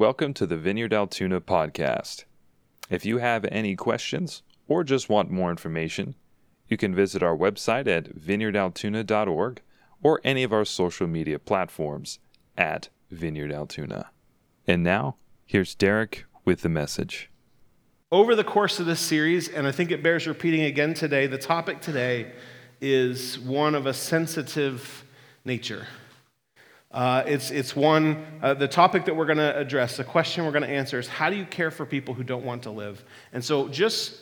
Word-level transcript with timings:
Welcome 0.00 0.32
to 0.32 0.46
the 0.46 0.56
Vineyard 0.56 0.94
Altoona 0.94 1.42
podcast. 1.42 2.24
If 2.88 3.04
you 3.04 3.18
have 3.18 3.44
any 3.52 3.76
questions 3.76 4.42
or 4.66 4.82
just 4.82 5.10
want 5.10 5.30
more 5.30 5.50
information, 5.50 6.14
you 6.68 6.78
can 6.78 6.94
visit 6.94 7.22
our 7.22 7.36
website 7.36 7.86
at 7.86 8.16
vineyardaltoona.org 8.16 9.60
or 10.02 10.20
any 10.24 10.42
of 10.42 10.54
our 10.54 10.64
social 10.64 11.06
media 11.06 11.38
platforms 11.38 12.18
at 12.56 12.88
Vineyard 13.10 13.52
Altoona. 13.52 14.10
And 14.66 14.82
now, 14.82 15.16
here's 15.44 15.74
Derek 15.74 16.24
with 16.46 16.62
the 16.62 16.70
message. 16.70 17.30
Over 18.10 18.34
the 18.34 18.42
course 18.42 18.80
of 18.80 18.86
this 18.86 19.00
series, 19.00 19.50
and 19.50 19.66
I 19.66 19.70
think 19.70 19.90
it 19.90 20.02
bears 20.02 20.26
repeating 20.26 20.62
again 20.62 20.94
today, 20.94 21.26
the 21.26 21.36
topic 21.36 21.82
today 21.82 22.32
is 22.80 23.38
one 23.38 23.74
of 23.74 23.84
a 23.84 23.92
sensitive 23.92 25.04
nature. 25.44 25.86
Uh, 26.90 27.22
it's, 27.24 27.52
it's 27.52 27.76
one, 27.76 28.26
uh, 28.42 28.52
the 28.54 28.66
topic 28.66 29.04
that 29.04 29.14
we're 29.14 29.26
going 29.26 29.38
to 29.38 29.56
address, 29.56 29.96
the 29.96 30.04
question 30.04 30.44
we're 30.44 30.50
going 30.50 30.64
to 30.64 30.68
answer 30.68 30.98
is 30.98 31.06
how 31.06 31.30
do 31.30 31.36
you 31.36 31.44
care 31.44 31.70
for 31.70 31.86
people 31.86 32.14
who 32.14 32.24
don't 32.24 32.44
want 32.44 32.64
to 32.64 32.70
live? 32.70 33.04
And 33.32 33.44
so 33.44 33.68
just, 33.68 34.16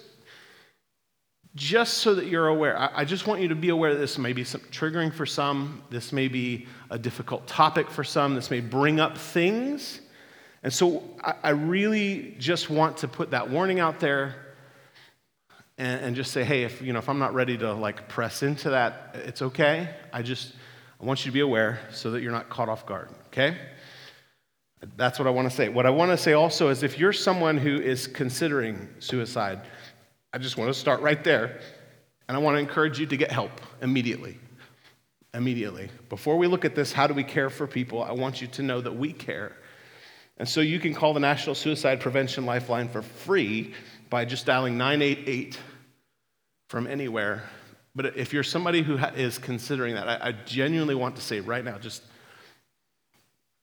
just 1.54 1.94
so 1.98 2.14
that 2.14 2.26
you're 2.26 2.48
aware, 2.48 2.78
I, 2.78 2.90
I 2.96 3.04
just 3.06 3.26
want 3.26 3.40
you 3.40 3.48
to 3.48 3.54
be 3.54 3.70
aware 3.70 3.94
that 3.94 4.00
this 4.00 4.18
may 4.18 4.34
be 4.34 4.44
some, 4.44 4.60
triggering 4.70 5.12
for 5.12 5.24
some, 5.24 5.82
this 5.88 6.12
may 6.12 6.28
be 6.28 6.66
a 6.90 6.98
difficult 6.98 7.46
topic 7.46 7.88
for 7.88 8.04
some, 8.04 8.34
this 8.34 8.50
may 8.50 8.60
bring 8.60 9.00
up 9.00 9.16
things. 9.16 10.02
And 10.62 10.70
so 10.70 11.02
I, 11.22 11.34
I 11.42 11.50
really 11.50 12.36
just 12.38 12.68
want 12.68 12.98
to 12.98 13.08
put 13.08 13.30
that 13.30 13.48
warning 13.48 13.80
out 13.80 13.98
there 13.98 14.34
and, 15.78 16.04
and 16.04 16.16
just 16.16 16.32
say, 16.32 16.44
hey, 16.44 16.64
if, 16.64 16.82
you 16.82 16.92
know, 16.92 16.98
if 16.98 17.08
I'm 17.08 17.18
not 17.18 17.32
ready 17.32 17.56
to 17.56 17.72
like 17.72 18.08
press 18.10 18.42
into 18.42 18.70
that, 18.70 19.16
it's 19.24 19.40
okay. 19.40 19.88
I 20.12 20.20
just, 20.20 20.52
I 21.00 21.04
want 21.04 21.24
you 21.24 21.30
to 21.30 21.34
be 21.34 21.40
aware 21.40 21.80
so 21.92 22.10
that 22.10 22.22
you're 22.22 22.32
not 22.32 22.48
caught 22.48 22.68
off 22.68 22.84
guard, 22.84 23.10
okay? 23.28 23.56
That's 24.96 25.18
what 25.18 25.28
I 25.28 25.30
want 25.30 25.48
to 25.48 25.54
say. 25.54 25.68
What 25.68 25.86
I 25.86 25.90
want 25.90 26.10
to 26.10 26.16
say 26.16 26.32
also 26.32 26.68
is 26.68 26.82
if 26.82 26.98
you're 26.98 27.12
someone 27.12 27.56
who 27.56 27.80
is 27.80 28.06
considering 28.06 28.88
suicide, 28.98 29.60
I 30.32 30.38
just 30.38 30.56
want 30.56 30.72
to 30.72 30.78
start 30.78 31.00
right 31.00 31.22
there. 31.22 31.60
And 32.28 32.36
I 32.36 32.40
want 32.40 32.56
to 32.56 32.60
encourage 32.60 32.98
you 32.98 33.06
to 33.06 33.16
get 33.16 33.32
help 33.32 33.50
immediately. 33.80 34.38
Immediately. 35.34 35.88
Before 36.10 36.36
we 36.36 36.46
look 36.46 36.64
at 36.64 36.74
this, 36.74 36.92
how 36.92 37.06
do 37.06 37.14
we 37.14 37.24
care 37.24 37.48
for 37.48 37.66
people? 37.66 38.02
I 38.02 38.12
want 38.12 38.42
you 38.42 38.48
to 38.48 38.62
know 38.62 38.80
that 38.80 38.94
we 38.94 39.12
care. 39.12 39.56
And 40.36 40.48
so 40.48 40.60
you 40.60 40.78
can 40.78 40.94
call 40.94 41.14
the 41.14 41.20
National 41.20 41.54
Suicide 41.54 42.00
Prevention 42.00 42.44
Lifeline 42.44 42.88
for 42.88 43.02
free 43.02 43.72
by 44.10 44.24
just 44.24 44.46
dialing 44.46 44.76
988 44.76 45.58
from 46.68 46.86
anywhere 46.86 47.42
but 47.98 48.16
if 48.16 48.32
you're 48.32 48.44
somebody 48.44 48.82
who 48.82 48.96
is 48.96 49.38
considering 49.38 49.96
that, 49.96 50.08
I, 50.08 50.28
I 50.28 50.32
genuinely 50.32 50.94
want 50.94 51.16
to 51.16 51.20
say 51.20 51.40
right 51.40 51.64
now, 51.64 51.78
just 51.78 52.04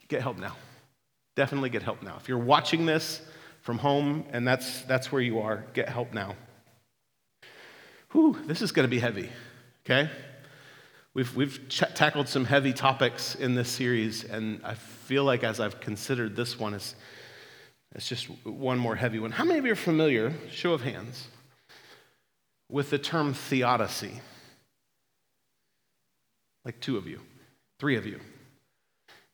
get 0.09 0.21
help 0.21 0.37
now. 0.37 0.57
Definitely 1.37 1.69
get 1.69 1.83
help 1.83 2.03
now. 2.03 2.17
If 2.19 2.27
you're 2.27 2.37
watching 2.37 2.85
this 2.85 3.21
from 3.61 3.77
home 3.77 4.25
and 4.31 4.45
that's, 4.45 4.81
that's 4.81 5.09
where 5.09 5.21
you 5.21 5.39
are, 5.39 5.63
get 5.73 5.87
help 5.87 6.13
now. 6.13 6.35
Whew, 8.11 8.37
this 8.45 8.61
is 8.61 8.73
going 8.73 8.83
to 8.83 8.89
be 8.89 8.99
heavy, 8.99 9.29
okay? 9.85 10.09
We've, 11.13 11.33
we've 11.33 11.69
ch- 11.69 11.93
tackled 11.93 12.27
some 12.27 12.43
heavy 12.43 12.73
topics 12.73 13.35
in 13.35 13.55
this 13.55 13.69
series, 13.69 14.25
and 14.25 14.59
I 14.65 14.73
feel 14.73 15.23
like 15.23 15.45
as 15.45 15.61
I've 15.61 15.79
considered 15.79 16.35
this 16.35 16.59
one, 16.59 16.73
it's, 16.73 16.93
it's 17.95 18.09
just 18.09 18.25
one 18.43 18.79
more 18.79 18.97
heavy 18.97 19.19
one. 19.19 19.31
How 19.31 19.45
many 19.45 19.59
of 19.59 19.65
you 19.65 19.71
are 19.71 19.77
familiar, 19.77 20.33
show 20.51 20.73
of 20.73 20.81
hands, 20.81 21.29
with 22.69 22.89
the 22.89 22.97
term 22.97 23.33
theodicy? 23.33 24.21
Like 26.63 26.79
two 26.79 26.97
of 26.97 27.07
you, 27.07 27.19
three 27.79 27.95
of 27.95 28.05
you. 28.05 28.19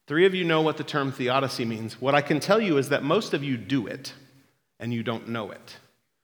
Three 0.07 0.25
of 0.25 0.35
you 0.35 0.43
know 0.43 0.61
what 0.61 0.77
the 0.77 0.83
term 0.83 1.11
theodicy 1.11 1.63
means. 1.63 2.01
What 2.01 2.15
I 2.15 2.21
can 2.21 2.39
tell 2.39 2.59
you 2.59 2.77
is 2.77 2.89
that 2.89 3.03
most 3.03 3.33
of 3.33 3.43
you 3.43 3.55
do 3.55 3.87
it 3.87 4.13
and 4.79 4.93
you 4.93 5.03
don't 5.03 5.29
know 5.29 5.51
it. 5.51 5.77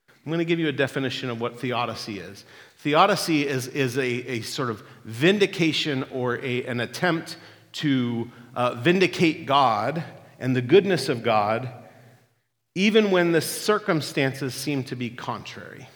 I'm 0.09 0.31
going 0.31 0.39
to 0.39 0.45
give 0.45 0.59
you 0.59 0.67
a 0.67 0.73
definition 0.73 1.30
of 1.30 1.39
what 1.39 1.58
theodicy 1.58 2.19
is. 2.19 2.44
Theodicy 2.80 3.47
is, 3.47 3.67
is 3.67 3.97
a, 3.97 4.03
a 4.03 4.41
sort 4.41 4.69
of 4.69 4.84
vindication 5.06 6.03
or 6.12 6.38
a, 6.44 6.66
an 6.66 6.81
attempt 6.81 7.38
to 7.74 8.29
uh, 8.53 8.75
vindicate 8.75 9.45
God 9.45 10.03
and 10.38 10.53
the 10.53 10.62
goodness 10.62 11.07
of 11.07 11.24
God, 11.24 11.69
even 12.75 13.09
when 13.09 13.31
the 13.31 13.39
circumstances 13.39 14.53
seem 14.53 14.84
to 14.85 14.97
be 14.97 15.09
contrary. 15.09 15.88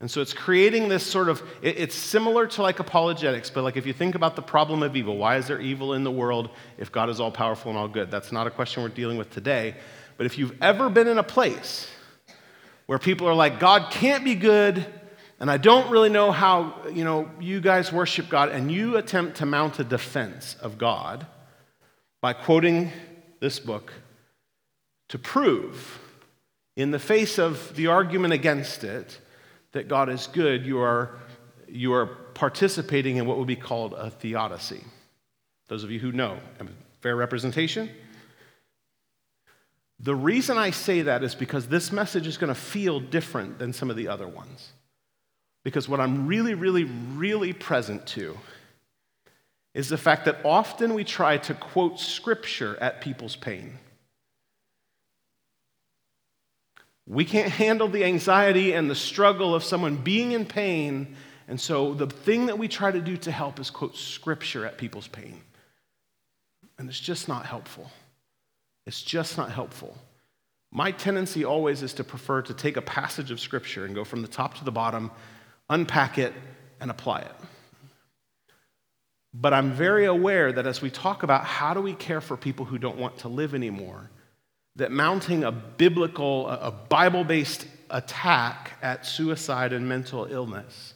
And 0.00 0.10
so 0.10 0.22
it's 0.22 0.32
creating 0.32 0.88
this 0.88 1.04
sort 1.04 1.28
of, 1.28 1.42
it's 1.60 1.94
similar 1.94 2.46
to 2.46 2.62
like 2.62 2.78
apologetics, 2.78 3.50
but 3.50 3.64
like 3.64 3.76
if 3.76 3.84
you 3.84 3.92
think 3.92 4.14
about 4.14 4.34
the 4.34 4.42
problem 4.42 4.82
of 4.82 4.96
evil, 4.96 5.18
why 5.18 5.36
is 5.36 5.46
there 5.46 5.60
evil 5.60 5.92
in 5.92 6.04
the 6.04 6.10
world 6.10 6.48
if 6.78 6.90
God 6.90 7.10
is 7.10 7.20
all 7.20 7.30
powerful 7.30 7.70
and 7.70 7.78
all 7.78 7.88
good? 7.88 8.10
That's 8.10 8.32
not 8.32 8.46
a 8.46 8.50
question 8.50 8.82
we're 8.82 8.88
dealing 8.88 9.18
with 9.18 9.30
today. 9.30 9.74
But 10.16 10.24
if 10.24 10.38
you've 10.38 10.56
ever 10.62 10.88
been 10.88 11.06
in 11.06 11.18
a 11.18 11.22
place 11.22 11.86
where 12.86 12.98
people 12.98 13.28
are 13.28 13.34
like, 13.34 13.60
God 13.60 13.92
can't 13.92 14.24
be 14.24 14.34
good, 14.34 14.86
and 15.38 15.50
I 15.50 15.58
don't 15.58 15.90
really 15.90 16.08
know 16.08 16.32
how, 16.32 16.74
you 16.92 17.04
know, 17.04 17.30
you 17.38 17.60
guys 17.60 17.92
worship 17.92 18.28
God, 18.30 18.48
and 18.48 18.72
you 18.72 18.96
attempt 18.96 19.36
to 19.38 19.46
mount 19.46 19.78
a 19.78 19.84
defense 19.84 20.56
of 20.62 20.78
God 20.78 21.26
by 22.22 22.32
quoting 22.32 22.90
this 23.38 23.60
book 23.60 23.92
to 25.08 25.18
prove, 25.18 25.98
in 26.76 26.90
the 26.90 26.98
face 26.98 27.38
of 27.38 27.76
the 27.76 27.86
argument 27.86 28.32
against 28.32 28.82
it, 28.82 29.18
that 29.72 29.88
God 29.88 30.08
is 30.08 30.26
good, 30.26 30.64
you 30.66 30.80
are, 30.80 31.18
you 31.68 31.92
are 31.92 32.06
participating 32.06 33.16
in 33.16 33.26
what 33.26 33.38
would 33.38 33.46
be 33.46 33.56
called 33.56 33.94
a 33.94 34.10
theodicy. 34.10 34.82
Those 35.68 35.84
of 35.84 35.90
you 35.90 36.00
who 36.00 36.12
know, 36.12 36.38
fair 37.00 37.16
representation? 37.16 37.90
The 40.00 40.14
reason 40.14 40.56
I 40.56 40.70
say 40.70 41.02
that 41.02 41.22
is 41.22 41.34
because 41.34 41.68
this 41.68 41.92
message 41.92 42.26
is 42.26 42.38
going 42.38 42.48
to 42.48 42.60
feel 42.60 43.00
different 43.00 43.58
than 43.58 43.72
some 43.72 43.90
of 43.90 43.96
the 43.96 44.08
other 44.08 44.26
ones. 44.26 44.72
Because 45.62 45.88
what 45.88 46.00
I'm 46.00 46.26
really, 46.26 46.54
really, 46.54 46.84
really 46.84 47.52
present 47.52 48.06
to 48.08 48.36
is 49.74 49.88
the 49.88 49.98
fact 49.98 50.24
that 50.24 50.38
often 50.44 50.94
we 50.94 51.04
try 51.04 51.36
to 51.38 51.54
quote 51.54 52.00
scripture 52.00 52.76
at 52.80 53.00
people's 53.00 53.36
pain. 53.36 53.78
We 57.10 57.24
can't 57.24 57.50
handle 57.50 57.88
the 57.88 58.04
anxiety 58.04 58.72
and 58.72 58.88
the 58.88 58.94
struggle 58.94 59.52
of 59.52 59.64
someone 59.64 59.96
being 59.96 60.30
in 60.30 60.46
pain. 60.46 61.16
And 61.48 61.60
so 61.60 61.92
the 61.92 62.06
thing 62.06 62.46
that 62.46 62.56
we 62.56 62.68
try 62.68 62.92
to 62.92 63.00
do 63.00 63.16
to 63.16 63.32
help 63.32 63.58
is 63.58 63.68
quote 63.68 63.96
scripture 63.96 64.64
at 64.64 64.78
people's 64.78 65.08
pain. 65.08 65.40
And 66.78 66.88
it's 66.88 67.00
just 67.00 67.26
not 67.26 67.46
helpful. 67.46 67.90
It's 68.86 69.02
just 69.02 69.36
not 69.36 69.50
helpful. 69.50 69.98
My 70.70 70.92
tendency 70.92 71.44
always 71.44 71.82
is 71.82 71.94
to 71.94 72.04
prefer 72.04 72.42
to 72.42 72.54
take 72.54 72.76
a 72.76 72.82
passage 72.82 73.32
of 73.32 73.40
scripture 73.40 73.84
and 73.84 73.92
go 73.92 74.04
from 74.04 74.22
the 74.22 74.28
top 74.28 74.58
to 74.58 74.64
the 74.64 74.70
bottom, 74.70 75.10
unpack 75.68 76.16
it, 76.16 76.32
and 76.80 76.92
apply 76.92 77.22
it. 77.22 77.34
But 79.34 79.52
I'm 79.52 79.72
very 79.72 80.04
aware 80.06 80.52
that 80.52 80.64
as 80.64 80.80
we 80.80 80.90
talk 80.90 81.24
about 81.24 81.44
how 81.44 81.74
do 81.74 81.80
we 81.80 81.94
care 81.94 82.20
for 82.20 82.36
people 82.36 82.66
who 82.66 82.78
don't 82.78 82.98
want 82.98 83.18
to 83.18 83.28
live 83.28 83.52
anymore, 83.52 84.10
that 84.76 84.92
mounting 84.92 85.44
a 85.44 85.52
biblical, 85.52 86.48
a 86.48 86.70
Bible 86.70 87.24
based 87.24 87.66
attack 87.90 88.72
at 88.82 89.04
suicide 89.04 89.72
and 89.72 89.88
mental 89.88 90.26
illness 90.26 90.94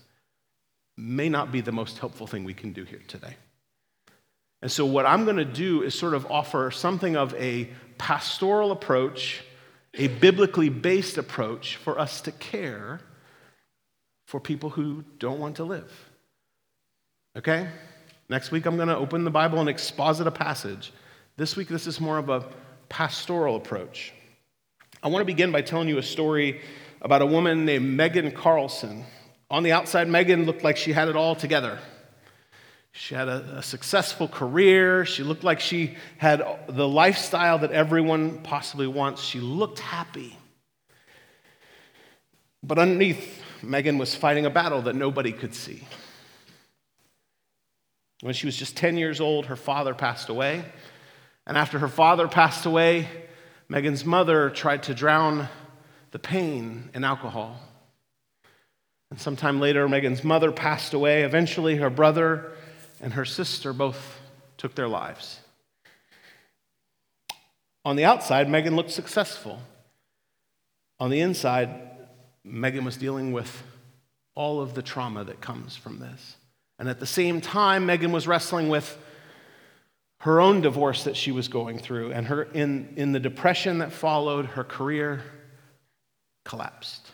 may 0.96 1.28
not 1.28 1.50
be 1.50 1.60
the 1.60 1.72
most 1.72 1.98
helpful 1.98 2.26
thing 2.26 2.44
we 2.44 2.54
can 2.54 2.72
do 2.72 2.84
here 2.84 3.02
today. 3.08 3.36
And 4.62 4.70
so, 4.70 4.86
what 4.86 5.04
I'm 5.04 5.24
going 5.24 5.36
to 5.36 5.44
do 5.44 5.82
is 5.82 5.94
sort 5.94 6.14
of 6.14 6.30
offer 6.30 6.70
something 6.70 7.16
of 7.16 7.34
a 7.34 7.68
pastoral 7.98 8.72
approach, 8.72 9.42
a 9.92 10.08
biblically 10.08 10.70
based 10.70 11.18
approach 11.18 11.76
for 11.76 11.98
us 11.98 12.20
to 12.22 12.32
care 12.32 13.00
for 14.26 14.40
people 14.40 14.70
who 14.70 15.04
don't 15.18 15.38
want 15.38 15.56
to 15.56 15.64
live. 15.64 15.92
Okay? 17.36 17.68
Next 18.28 18.50
week, 18.50 18.64
I'm 18.64 18.76
going 18.76 18.88
to 18.88 18.96
open 18.96 19.24
the 19.24 19.30
Bible 19.30 19.60
and 19.60 19.68
exposit 19.68 20.26
a 20.26 20.30
passage. 20.30 20.92
This 21.36 21.56
week, 21.56 21.68
this 21.68 21.86
is 21.86 22.00
more 22.00 22.16
of 22.16 22.30
a 22.30 22.46
pastoral 22.94 23.56
approach. 23.56 24.12
I 25.02 25.08
want 25.08 25.20
to 25.20 25.24
begin 25.24 25.50
by 25.50 25.62
telling 25.62 25.88
you 25.88 25.98
a 25.98 26.02
story 26.02 26.60
about 27.02 27.22
a 27.22 27.26
woman 27.26 27.64
named 27.64 27.84
Megan 27.84 28.30
Carlson. 28.30 29.04
On 29.50 29.64
the 29.64 29.72
outside, 29.72 30.06
Megan 30.06 30.46
looked 30.46 30.62
like 30.62 30.76
she 30.76 30.92
had 30.92 31.08
it 31.08 31.16
all 31.16 31.34
together. 31.34 31.80
She 32.92 33.16
had 33.16 33.26
a, 33.26 33.56
a, 33.56 33.62
successful 33.64 34.28
career. 34.28 35.04
She 35.04 35.24
looked 35.24 35.42
like 35.42 35.58
she 35.58 35.96
had 36.18 36.40
the 36.68 36.86
lifestyle 36.86 37.58
that 37.58 37.72
everyone 37.72 38.38
possibly 38.44 38.86
wants. 38.86 39.24
She 39.24 39.40
looked 39.40 39.80
happy. 39.80 40.38
But 42.62 42.78
underneath, 42.78 43.42
Megan 43.60 43.98
was 43.98 44.14
fighting 44.14 44.46
a 44.46 44.50
battle 44.50 44.82
that 44.82 44.94
nobody 44.94 45.32
could 45.32 45.56
see. 45.56 45.82
When 48.20 48.34
she 48.34 48.46
was 48.46 48.56
just 48.56 48.76
10 48.76 48.96
years 48.96 49.20
old, 49.20 49.46
her 49.46 49.56
father 49.56 49.94
passed 49.94 50.28
away. 50.28 50.64
And 51.46 51.58
after 51.58 51.78
her 51.78 51.88
father 51.88 52.28
passed 52.28 52.66
away, 52.66 53.08
Megan's 53.68 54.04
mother 54.04 54.50
tried 54.50 54.84
to 54.84 54.94
drown 54.94 55.48
the 56.10 56.18
pain 56.18 56.90
in 56.94 57.04
alcohol. 57.04 57.60
And 59.10 59.20
sometime 59.20 59.60
later, 59.60 59.88
Megan's 59.88 60.24
mother 60.24 60.50
passed 60.50 60.94
away. 60.94 61.22
Eventually, 61.22 61.76
her 61.76 61.90
brother 61.90 62.52
and 63.00 63.12
her 63.12 63.24
sister 63.24 63.72
both 63.72 64.20
took 64.56 64.74
their 64.74 64.88
lives. 64.88 65.40
On 67.84 67.96
the 67.96 68.04
outside, 68.04 68.48
Megan 68.48 68.76
looked 68.76 68.90
successful. 68.90 69.60
On 70.98 71.10
the 71.10 71.20
inside, 71.20 71.68
Megan 72.42 72.84
was 72.84 72.96
dealing 72.96 73.32
with 73.32 73.62
all 74.34 74.60
of 74.60 74.74
the 74.74 74.82
trauma 74.82 75.24
that 75.24 75.40
comes 75.40 75.76
from 75.76 75.98
this. 75.98 76.36
And 76.78 76.88
at 76.88 76.98
the 76.98 77.06
same 77.06 77.40
time, 77.40 77.86
Megan 77.86 78.10
was 78.10 78.26
wrestling 78.26 78.68
with 78.68 78.98
her 80.24 80.40
own 80.40 80.62
divorce 80.62 81.04
that 81.04 81.18
she 81.18 81.30
was 81.30 81.48
going 81.48 81.78
through. 81.78 82.10
And 82.12 82.26
her, 82.28 82.44
in, 82.44 82.94
in 82.96 83.12
the 83.12 83.20
depression 83.20 83.78
that 83.78 83.92
followed, 83.92 84.46
her 84.46 84.64
career 84.64 85.22
collapsed. 86.46 87.06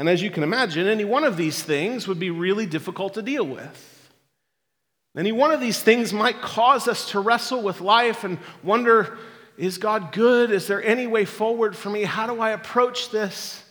And 0.00 0.08
as 0.08 0.20
you 0.20 0.32
can 0.32 0.42
imagine, 0.42 0.88
any 0.88 1.04
one 1.04 1.22
of 1.22 1.36
these 1.36 1.62
things 1.62 2.08
would 2.08 2.18
be 2.18 2.30
really 2.30 2.66
difficult 2.66 3.14
to 3.14 3.22
deal 3.22 3.46
with. 3.46 4.10
Any 5.16 5.30
one 5.30 5.52
of 5.52 5.60
these 5.60 5.80
things 5.80 6.12
might 6.12 6.40
cause 6.42 6.88
us 6.88 7.10
to 7.10 7.20
wrestle 7.20 7.62
with 7.62 7.80
life 7.80 8.24
and 8.24 8.36
wonder 8.64 9.16
is 9.56 9.78
God 9.78 10.10
good? 10.10 10.50
Is 10.50 10.66
there 10.66 10.82
any 10.82 11.06
way 11.06 11.24
forward 11.24 11.76
for 11.76 11.88
me? 11.88 12.02
How 12.02 12.26
do 12.26 12.40
I 12.40 12.50
approach 12.50 13.10
this? 13.10 13.62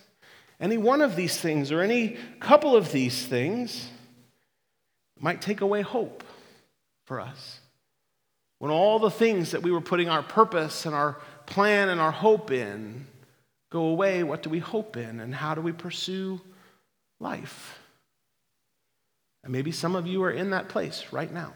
Any 0.58 0.78
one 0.78 1.02
of 1.02 1.16
these 1.16 1.38
things 1.38 1.70
or 1.70 1.82
any 1.82 2.16
couple 2.40 2.74
of 2.74 2.92
these 2.92 3.26
things 3.26 3.90
might 5.20 5.42
take 5.42 5.60
away 5.60 5.82
hope 5.82 6.24
for 7.04 7.20
us. 7.20 7.60
When 8.58 8.70
all 8.70 8.98
the 8.98 9.10
things 9.10 9.50
that 9.50 9.62
we 9.62 9.70
were 9.70 9.80
putting 9.80 10.08
our 10.08 10.22
purpose 10.22 10.86
and 10.86 10.94
our 10.94 11.18
plan 11.46 11.88
and 11.88 12.00
our 12.00 12.10
hope 12.10 12.50
in 12.50 13.06
go 13.70 13.86
away, 13.86 14.22
what 14.22 14.42
do 14.42 14.50
we 14.50 14.58
hope 14.58 14.96
in 14.96 15.20
and 15.20 15.34
how 15.34 15.54
do 15.54 15.60
we 15.60 15.72
pursue 15.72 16.40
life? 17.20 17.78
And 19.42 19.52
maybe 19.52 19.72
some 19.72 19.94
of 19.96 20.06
you 20.06 20.22
are 20.22 20.30
in 20.30 20.50
that 20.50 20.68
place 20.68 21.04
right 21.12 21.30
now 21.30 21.52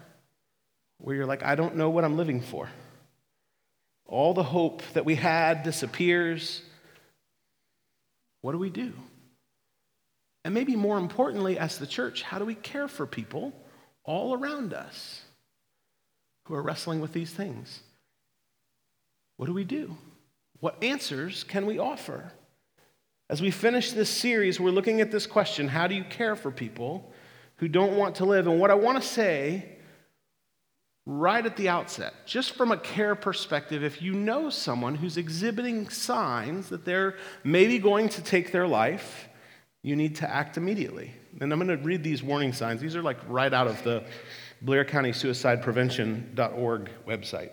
where 0.98 1.16
you're 1.16 1.26
like, 1.26 1.42
I 1.42 1.54
don't 1.54 1.76
know 1.76 1.90
what 1.90 2.04
I'm 2.04 2.16
living 2.16 2.40
for. 2.40 2.68
All 4.06 4.34
the 4.34 4.42
hope 4.42 4.82
that 4.94 5.04
we 5.04 5.14
had 5.14 5.62
disappears. 5.62 6.62
What 8.42 8.52
do 8.52 8.58
we 8.58 8.70
do? 8.70 8.92
And 10.44 10.54
maybe 10.54 10.76
more 10.76 10.98
importantly, 10.98 11.58
as 11.58 11.78
the 11.78 11.86
church, 11.86 12.22
how 12.22 12.38
do 12.38 12.44
we 12.44 12.54
care 12.54 12.88
for 12.88 13.06
people 13.06 13.52
all 14.04 14.34
around 14.34 14.72
us 14.72 15.22
who 16.48 16.54
are 16.54 16.62
wrestling 16.62 17.00
with 17.00 17.12
these 17.12 17.30
things? 17.30 17.80
What 19.36 19.46
do 19.46 19.52
we 19.52 19.64
do? 19.64 19.96
What 20.60 20.82
answers 20.82 21.44
can 21.44 21.66
we 21.66 21.78
offer? 21.78 22.32
As 23.30 23.42
we 23.42 23.50
finish 23.50 23.92
this 23.92 24.08
series, 24.08 24.58
we're 24.58 24.70
looking 24.70 25.02
at 25.02 25.12
this 25.12 25.26
question 25.26 25.68
how 25.68 25.86
do 25.86 25.94
you 25.94 26.04
care 26.04 26.34
for 26.34 26.50
people 26.50 27.12
who 27.56 27.68
don't 27.68 27.96
want 27.96 28.16
to 28.16 28.24
live? 28.24 28.46
And 28.46 28.58
what 28.58 28.70
I 28.70 28.74
want 28.74 29.00
to 29.00 29.06
say 29.06 29.76
right 31.04 31.44
at 31.44 31.56
the 31.56 31.68
outset, 31.68 32.14
just 32.26 32.52
from 32.52 32.72
a 32.72 32.76
care 32.78 33.14
perspective, 33.14 33.84
if 33.84 34.00
you 34.00 34.14
know 34.14 34.48
someone 34.48 34.94
who's 34.94 35.18
exhibiting 35.18 35.88
signs 35.90 36.70
that 36.70 36.84
they're 36.84 37.16
maybe 37.44 37.78
going 37.78 38.08
to 38.08 38.22
take 38.22 38.52
their 38.52 38.66
life, 38.66 39.28
you 39.82 39.94
need 39.94 40.16
to 40.16 40.28
act 40.28 40.56
immediately. 40.56 41.12
And 41.40 41.52
I'm 41.52 41.58
going 41.58 41.76
to 41.76 41.82
read 41.82 42.02
these 42.02 42.22
warning 42.22 42.52
signs. 42.52 42.80
These 42.80 42.96
are 42.96 43.02
like 43.02 43.18
right 43.28 43.52
out 43.52 43.66
of 43.66 43.82
the 43.84 44.04
Blair 44.62 44.84
County 44.84 45.12
Suicide 45.12 45.62
Prevention.org 45.62 46.90
website. 47.06 47.50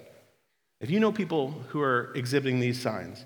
If 0.81 0.89
you 0.89 0.99
know 0.99 1.11
people 1.11 1.51
who 1.69 1.81
are 1.81 2.11
exhibiting 2.15 2.59
these 2.59 2.81
signs, 2.81 3.25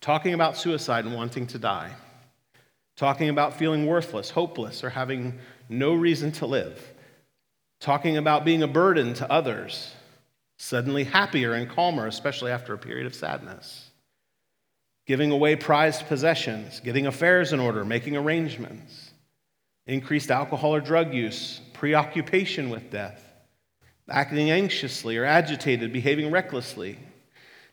talking 0.00 0.34
about 0.34 0.56
suicide 0.56 1.04
and 1.04 1.14
wanting 1.14 1.46
to 1.48 1.58
die, 1.58 1.92
talking 2.96 3.28
about 3.28 3.54
feeling 3.54 3.86
worthless, 3.86 4.30
hopeless, 4.30 4.82
or 4.82 4.90
having 4.90 5.38
no 5.68 5.94
reason 5.94 6.32
to 6.32 6.46
live, 6.46 6.92
talking 7.80 8.16
about 8.16 8.44
being 8.44 8.62
a 8.62 8.68
burden 8.68 9.14
to 9.14 9.30
others, 9.30 9.94
suddenly 10.58 11.04
happier 11.04 11.52
and 11.52 11.68
calmer, 11.68 12.06
especially 12.06 12.50
after 12.50 12.74
a 12.74 12.78
period 12.78 13.06
of 13.06 13.14
sadness, 13.14 13.90
giving 15.06 15.30
away 15.30 15.54
prized 15.54 16.06
possessions, 16.06 16.80
getting 16.80 17.06
affairs 17.06 17.52
in 17.52 17.60
order, 17.60 17.84
making 17.84 18.16
arrangements, 18.16 19.10
increased 19.86 20.30
alcohol 20.30 20.74
or 20.74 20.80
drug 20.80 21.14
use, 21.14 21.60
preoccupation 21.78 22.70
with 22.70 22.90
death 22.90 23.22
acting 24.08 24.50
anxiously 24.50 25.16
or 25.16 25.24
agitated, 25.24 25.92
behaving 25.92 26.30
recklessly, 26.30 26.98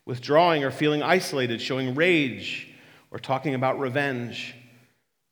withdrawing 0.05 0.63
or 0.63 0.71
feeling 0.71 1.03
isolated, 1.03 1.61
showing 1.61 1.95
rage 1.95 2.69
or 3.11 3.19
talking 3.19 3.55
about 3.55 3.79
revenge, 3.79 4.55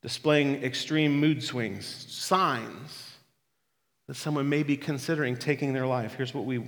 displaying 0.02 0.64
extreme 0.64 1.20
mood 1.20 1.44
swings, 1.44 1.86
signs 1.86 3.18
that 4.08 4.16
someone 4.16 4.48
may 4.48 4.64
be 4.64 4.78
considering 4.78 5.36
taking 5.36 5.74
their 5.74 5.88
life. 5.88 6.14
Here's 6.14 6.34
what 6.34 6.46
we, 6.46 6.64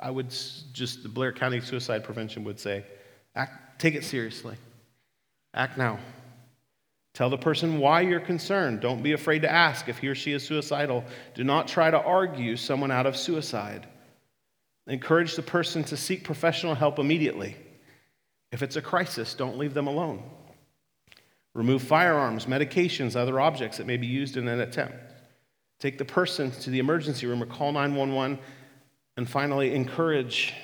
I 0.00 0.10
would 0.10 0.30
just, 0.72 1.02
the 1.02 1.08
Blair 1.08 1.32
County 1.32 1.60
Suicide 1.60 2.04
Prevention 2.04 2.44
would 2.44 2.60
say 2.60 2.84
act, 3.34 3.80
take 3.80 3.94
it 3.94 4.04
seriously. 4.04 4.56
Act 5.54 5.78
now. 5.78 5.98
Tell 7.14 7.28
the 7.28 7.36
person 7.36 7.78
why 7.78 8.00
you're 8.00 8.20
concerned. 8.20 8.80
Don't 8.80 9.02
be 9.02 9.12
afraid 9.12 9.42
to 9.42 9.52
ask 9.52 9.88
if 9.88 9.98
he 9.98 10.08
or 10.08 10.14
she 10.14 10.32
is 10.32 10.46
suicidal. 10.46 11.04
Do 11.34 11.44
not 11.44 11.68
try 11.68 11.90
to 11.90 12.00
argue 12.00 12.56
someone 12.56 12.90
out 12.90 13.06
of 13.06 13.16
suicide. 13.16 13.86
Encourage 14.86 15.36
the 15.36 15.42
person 15.42 15.84
to 15.84 15.96
seek 15.96 16.24
professional 16.24 16.74
help 16.74 16.98
immediately. 16.98 17.56
If 18.50 18.62
it's 18.62 18.76
a 18.76 18.82
crisis, 18.82 19.34
don't 19.34 19.58
leave 19.58 19.74
them 19.74 19.86
alone. 19.86 20.22
Remove 21.54 21.82
firearms, 21.82 22.46
medications, 22.46 23.14
other 23.14 23.38
objects 23.38 23.76
that 23.76 23.86
may 23.86 23.98
be 23.98 24.06
used 24.06 24.38
in 24.38 24.48
an 24.48 24.60
attempt. 24.60 24.96
Take 25.80 25.98
the 25.98 26.04
person 26.04 26.50
to 26.50 26.70
the 26.70 26.78
emergency 26.78 27.26
room 27.26 27.42
or 27.42 27.46
call 27.46 27.72
911. 27.72 28.38
And 29.18 29.28
finally, 29.28 29.74
encourage 29.74 30.54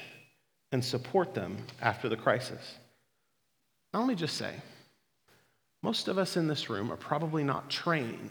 and 0.72 0.82
support 0.82 1.34
them 1.34 1.58
after 1.82 2.08
the 2.08 2.16
crisis. 2.16 2.76
Let 3.92 4.06
me 4.06 4.14
just 4.14 4.36
say, 4.36 4.54
most 5.82 6.08
of 6.08 6.18
us 6.18 6.36
in 6.36 6.48
this 6.48 6.68
room 6.68 6.92
are 6.92 6.96
probably 6.96 7.44
not 7.44 7.70
trained 7.70 8.30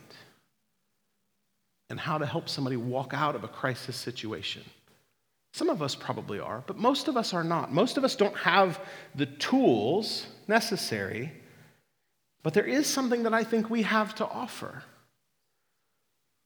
in 1.89 1.97
how 1.97 2.17
to 2.17 2.25
help 2.25 2.49
somebody 2.49 2.75
walk 2.75 3.13
out 3.13 3.35
of 3.35 3.43
a 3.43 3.47
crisis 3.47 3.95
situation. 3.95 4.63
Some 5.53 5.69
of 5.69 5.81
us 5.81 5.95
probably 5.95 6.39
are, 6.39 6.63
but 6.67 6.77
most 6.77 7.07
of 7.07 7.15
us 7.15 7.33
are 7.33 7.43
not. 7.43 7.71
Most 7.71 7.97
of 7.97 8.03
us 8.03 8.15
don't 8.15 8.35
have 8.37 8.79
the 9.15 9.25
tools 9.25 10.27
necessary, 10.47 11.31
but 12.43 12.53
there 12.53 12.65
is 12.65 12.85
something 12.85 13.23
that 13.23 13.33
I 13.33 13.43
think 13.43 13.69
we 13.69 13.83
have 13.83 14.13
to 14.15 14.27
offer. 14.27 14.83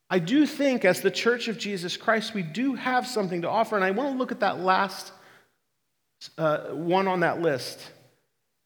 I 0.09 0.19
do 0.19 0.45
think, 0.45 0.85
as 0.85 1.01
the 1.01 1.09
Church 1.09 1.47
of 1.47 1.57
Jesus 1.57 1.97
Christ, 1.97 2.33
we 2.33 2.43
do 2.43 2.75
have 2.75 3.07
something 3.07 3.41
to 3.41 3.49
offer, 3.49 3.75
and 3.75 3.83
I 3.83 3.91
want 3.91 4.13
to 4.13 4.17
look 4.17 4.31
at 4.31 4.41
that 4.41 4.59
last 4.59 5.11
uh, 6.37 6.65
one 6.67 7.07
on 7.07 7.21
that 7.21 7.41
list 7.41 7.79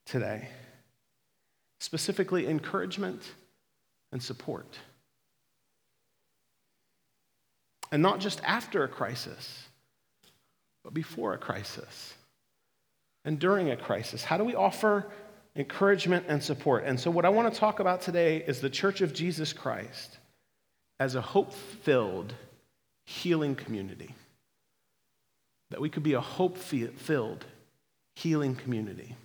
today 0.05 0.49
specifically 1.85 2.47
encouragement 2.47 3.21
and 4.11 4.21
support. 4.21 4.65
And 7.91 8.01
not 8.01 8.19
just 8.19 8.41
after 8.43 8.83
a 8.83 8.87
crisis, 8.87 9.67
but 10.83 10.95
before 10.95 11.33
a 11.33 11.37
crisis 11.37 12.15
and 13.23 13.37
during 13.39 13.69
a 13.69 13.77
crisis. 13.77 14.23
How 14.23 14.37
do 14.37 14.43
we 14.43 14.55
offer 14.55 15.05
encouragement 15.55 16.25
and 16.27 16.41
support? 16.41 16.85
And 16.85 16.99
so, 16.99 17.11
what 17.11 17.23
I 17.23 17.29
want 17.29 17.53
to 17.53 17.59
talk 17.59 17.79
about 17.79 18.01
today 18.01 18.43
is 18.47 18.61
the 18.61 18.69
Church 18.69 19.01
of 19.01 19.13
Jesus 19.13 19.53
Christ 19.53 20.17
as 20.99 21.13
a 21.13 21.21
hope 21.21 21.53
filled, 21.53 22.33
healing 23.05 23.55
community. 23.55 24.15
That 25.69 25.81
we 25.81 25.89
could 25.89 26.03
be 26.03 26.13
a 26.13 26.21
hope 26.21 26.57
filled, 26.57 27.45
healing 28.15 28.55
community. 28.55 29.15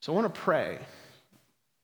So, 0.00 0.12
I 0.12 0.16
want 0.16 0.34
to 0.34 0.40
pray. 0.40 0.80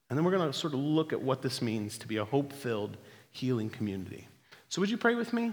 And 0.08 0.16
then 0.16 0.24
we're 0.24 0.36
going 0.36 0.50
to 0.50 0.58
sort 0.58 0.72
of 0.72 0.80
look 0.80 1.12
at 1.12 1.20
what 1.20 1.42
this 1.42 1.60
means 1.60 1.98
to 1.98 2.08
be 2.08 2.16
a 2.16 2.24
hope 2.24 2.52
filled, 2.52 2.96
healing 3.30 3.68
community. 3.68 4.26
So, 4.68 4.80
would 4.80 4.90
you 4.90 4.96
pray 4.96 5.14
with 5.14 5.32
me? 5.32 5.52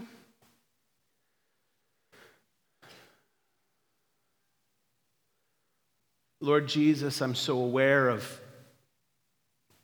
Lord 6.40 6.68
Jesus, 6.68 7.20
I'm 7.20 7.34
so 7.34 7.58
aware 7.58 8.08
of 8.08 8.40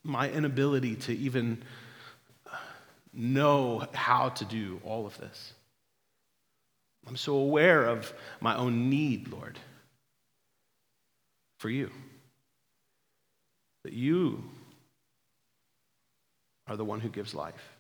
my 0.05 0.31
inability 0.31 0.97
to 0.97 1.17
even 1.17 1.63
know 3.13 3.87
how 3.93 4.31
to 4.31 4.45
do 4.45 4.81
all 4.85 5.07
of 5.07 5.17
this. 5.19 5.55
I'm 7.07 7.17
so 7.17 7.35
aware 7.35 7.85
of 7.85 8.13
my 8.41 8.57
own 8.57 8.91
need, 8.91 9.29
Lord, 9.29 9.59
for 11.59 11.69
you. 11.69 11.91
That 13.85 13.93
you 13.93 14.45
are 16.73 16.77
the 16.77 16.85
one 16.85 17.01
who 17.01 17.09
gives 17.09 17.35
life. 17.35 17.77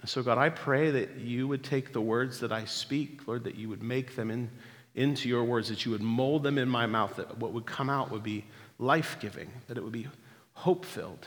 And 0.00 0.10
so, 0.10 0.22
God, 0.22 0.36
I 0.36 0.50
pray 0.50 0.90
that 0.90 1.16
you 1.16 1.48
would 1.48 1.62
take 1.62 1.92
the 1.92 2.00
words 2.00 2.40
that 2.40 2.52
I 2.52 2.64
speak, 2.64 3.26
Lord, 3.26 3.44
that 3.44 3.54
you 3.54 3.68
would 3.68 3.82
make 3.82 4.16
them 4.16 4.30
in, 4.30 4.50
into 4.94 5.28
your 5.28 5.44
words, 5.44 5.68
that 5.68 5.86
you 5.86 5.92
would 5.92 6.02
mold 6.02 6.42
them 6.42 6.58
in 6.58 6.68
my 6.68 6.86
mouth, 6.86 7.16
that 7.16 7.38
what 7.38 7.52
would 7.52 7.64
come 7.64 7.88
out 7.88 8.10
would 8.10 8.22
be 8.22 8.44
life 8.78 9.16
giving, 9.20 9.50
that 9.68 9.78
it 9.78 9.84
would 9.84 9.92
be 9.92 10.06
hope 10.52 10.84
filled, 10.84 11.26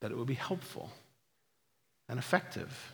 that 0.00 0.12
it 0.12 0.16
would 0.16 0.28
be 0.28 0.34
helpful 0.34 0.90
and 2.08 2.18
effective. 2.18 2.92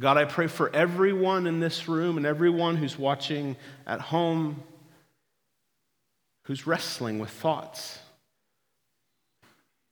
God, 0.00 0.16
I 0.16 0.24
pray 0.24 0.46
for 0.46 0.74
everyone 0.74 1.46
in 1.46 1.60
this 1.60 1.86
room 1.86 2.16
and 2.16 2.24
everyone 2.24 2.76
who's 2.76 2.98
watching 2.98 3.56
at 3.86 4.00
home 4.00 4.62
who's 6.44 6.66
wrestling 6.66 7.18
with 7.18 7.30
thoughts 7.30 7.98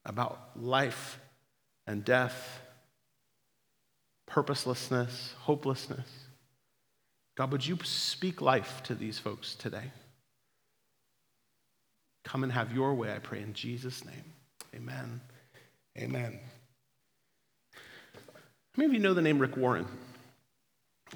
about 0.04 0.50
life 0.56 1.18
and 1.86 2.04
death, 2.04 2.60
purposelessness, 4.26 5.34
hopelessness. 5.40 6.08
God, 7.36 7.52
would 7.52 7.66
you 7.66 7.78
speak 7.82 8.40
life 8.40 8.82
to 8.84 8.94
these 8.94 9.18
folks 9.18 9.54
today? 9.54 9.90
Come 12.24 12.44
and 12.44 12.52
have 12.52 12.72
your 12.72 12.94
way, 12.94 13.12
I 13.12 13.18
pray, 13.18 13.40
in 13.40 13.54
Jesus' 13.54 14.04
name. 14.04 14.24
Amen. 14.74 15.20
Amen. 15.98 16.38
How 17.74 17.80
many 18.76 18.86
of 18.86 18.92
you 18.94 19.00
know 19.00 19.14
the 19.14 19.22
name 19.22 19.38
Rick 19.38 19.56
Warren? 19.56 19.86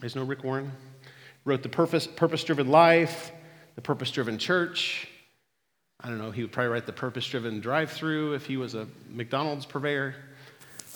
You 0.02 0.08
know 0.16 0.24
Rick 0.24 0.42
Warren? 0.42 0.72
Wrote 1.44 1.62
The 1.62 1.68
Purpose 1.68 2.44
Driven 2.44 2.68
Life, 2.68 3.30
The 3.76 3.82
Purpose 3.82 4.10
Driven 4.10 4.38
Church. 4.38 5.08
I 6.04 6.08
don't 6.08 6.18
know, 6.18 6.30
he 6.30 6.42
would 6.42 6.52
probably 6.52 6.70
write 6.70 6.84
The 6.84 6.92
Purpose 6.92 7.26
Driven 7.26 7.60
Drive 7.60 7.90
Through 7.90 8.34
if 8.34 8.44
he 8.44 8.58
was 8.58 8.74
a 8.74 8.86
McDonald's 9.08 9.64
purveyor. 9.64 10.14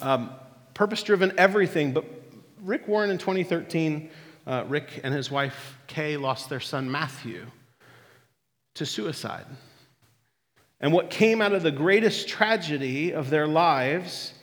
Um, 0.02 0.28
purpose 0.74 1.02
driven 1.02 1.32
everything, 1.38 1.92
but 1.92 2.04
Rick 2.60 2.86
Warren 2.86 3.08
in 3.08 3.16
2013, 3.16 4.10
uh, 4.46 4.64
Rick 4.68 5.00
and 5.02 5.14
his 5.14 5.30
wife 5.30 5.78
Kay 5.86 6.18
lost 6.18 6.50
their 6.50 6.60
son 6.60 6.90
Matthew 6.90 7.46
to 8.74 8.84
suicide. 8.84 9.46
And 10.78 10.92
what 10.92 11.08
came 11.08 11.40
out 11.40 11.54
of 11.54 11.62
the 11.62 11.72
greatest 11.72 12.28
tragedy 12.28 13.14
of 13.14 13.30
their 13.30 13.46
lives 13.46 14.34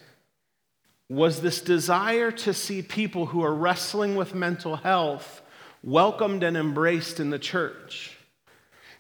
was 1.10 1.42
this 1.42 1.62
desire 1.62 2.32
to 2.32 2.56
see 2.56 2.82
people 2.82 3.28
who 3.28 3.44
are 3.44 3.54
wrestling 3.54 4.16
with 4.16 4.34
mental 4.34 4.78
health 4.78 5.44
welcomed 5.84 6.42
and 6.42 6.58
embraced 6.58 7.20
in 7.20 7.30
the 7.30 7.38
church. 7.38 8.15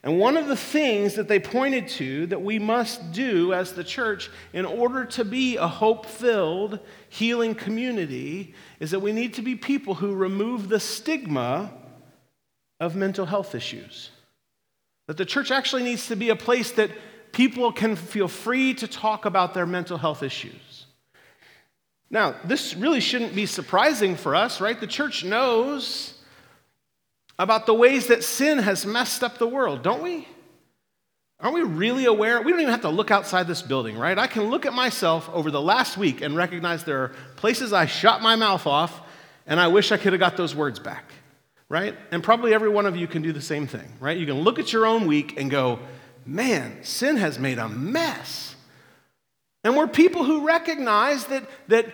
And 0.05 0.19
one 0.19 0.37
of 0.37 0.47
the 0.47 0.55
things 0.55 1.15
that 1.15 1.27
they 1.27 1.39
pointed 1.39 1.87
to 1.89 2.27
that 2.27 2.43
we 2.43 2.59
must 2.59 3.11
do 3.11 3.53
as 3.53 3.73
the 3.73 3.83
church 3.83 4.29
in 4.53 4.63
order 4.63 5.03
to 5.03 5.25
be 5.25 5.57
a 5.57 5.67
hope 5.67 6.05
filled, 6.05 6.79
healing 7.09 7.55
community 7.55 8.53
is 8.79 8.91
that 8.91 8.99
we 8.99 9.11
need 9.11 9.33
to 9.33 9.41
be 9.41 9.55
people 9.55 9.95
who 9.95 10.13
remove 10.13 10.69
the 10.69 10.79
stigma 10.79 11.73
of 12.79 12.95
mental 12.95 13.25
health 13.25 13.55
issues. 13.55 14.11
That 15.07 15.17
the 15.17 15.25
church 15.25 15.49
actually 15.49 15.81
needs 15.81 16.07
to 16.07 16.15
be 16.15 16.29
a 16.29 16.35
place 16.35 16.71
that 16.73 16.91
people 17.31 17.71
can 17.71 17.95
feel 17.95 18.27
free 18.27 18.75
to 18.75 18.87
talk 18.87 19.25
about 19.25 19.55
their 19.55 19.65
mental 19.65 19.97
health 19.97 20.21
issues. 20.21 20.85
Now, 22.11 22.35
this 22.43 22.75
really 22.75 22.99
shouldn't 22.99 23.33
be 23.33 23.47
surprising 23.47 24.15
for 24.15 24.35
us, 24.35 24.61
right? 24.61 24.79
The 24.79 24.85
church 24.85 25.23
knows 25.23 26.14
about 27.37 27.65
the 27.65 27.73
ways 27.73 28.07
that 28.07 28.23
sin 28.23 28.59
has 28.59 28.85
messed 28.85 29.23
up 29.23 29.37
the 29.37 29.47
world, 29.47 29.83
don't 29.83 30.01
we? 30.01 30.27
Aren't 31.39 31.55
we 31.55 31.63
really 31.63 32.05
aware? 32.05 32.41
We 32.41 32.51
don't 32.51 32.61
even 32.61 32.71
have 32.71 32.81
to 32.81 32.89
look 32.89 33.11
outside 33.11 33.47
this 33.47 33.61
building, 33.61 33.97
right? 33.97 34.17
I 34.17 34.27
can 34.27 34.43
look 34.43 34.65
at 34.65 34.73
myself 34.73 35.29
over 35.33 35.51
the 35.51 35.61
last 35.61 35.97
week 35.97 36.21
and 36.21 36.35
recognize 36.35 36.83
there 36.83 37.03
are 37.03 37.11
places 37.35 37.73
I 37.73 37.87
shot 37.87 38.21
my 38.21 38.35
mouth 38.35 38.65
off 38.65 39.01
and 39.45 39.59
I 39.59 39.67
wish 39.67 39.91
I 39.91 39.97
could 39.97 40.13
have 40.13 40.19
got 40.19 40.37
those 40.37 40.55
words 40.55 40.79
back, 40.79 41.11
right? 41.67 41.95
And 42.11 42.23
probably 42.23 42.53
every 42.53 42.69
one 42.69 42.85
of 42.85 42.95
you 42.95 43.05
can 43.05 43.21
do 43.21 43.33
the 43.33 43.41
same 43.41 43.67
thing, 43.67 43.91
right? 43.99 44.17
You 44.17 44.25
can 44.25 44.41
look 44.41 44.59
at 44.59 44.71
your 44.71 44.85
own 44.85 45.07
week 45.07 45.37
and 45.37 45.51
go, 45.51 45.79
man, 46.25 46.83
sin 46.83 47.17
has 47.17 47.37
made 47.37 47.59
a 47.59 47.67
mess. 47.67 48.55
And 49.65 49.75
we're 49.75 49.87
people 49.87 50.23
who 50.23 50.47
recognize 50.47 51.25
that, 51.25 51.43
that 51.67 51.93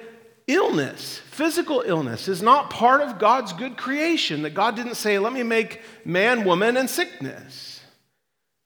illness, 0.53 1.17
physical 1.17 1.83
illness, 1.85 2.27
is 2.27 2.41
not 2.41 2.69
part 2.69 3.01
of 3.01 3.19
God's 3.19 3.53
good 3.53 3.77
creation. 3.77 4.41
That 4.43 4.53
God 4.53 4.75
didn't 4.75 4.95
say, 4.95 5.19
let 5.19 5.33
me 5.33 5.43
make 5.43 5.81
man, 6.05 6.43
woman, 6.43 6.77
and 6.77 6.89
sickness. 6.89 7.81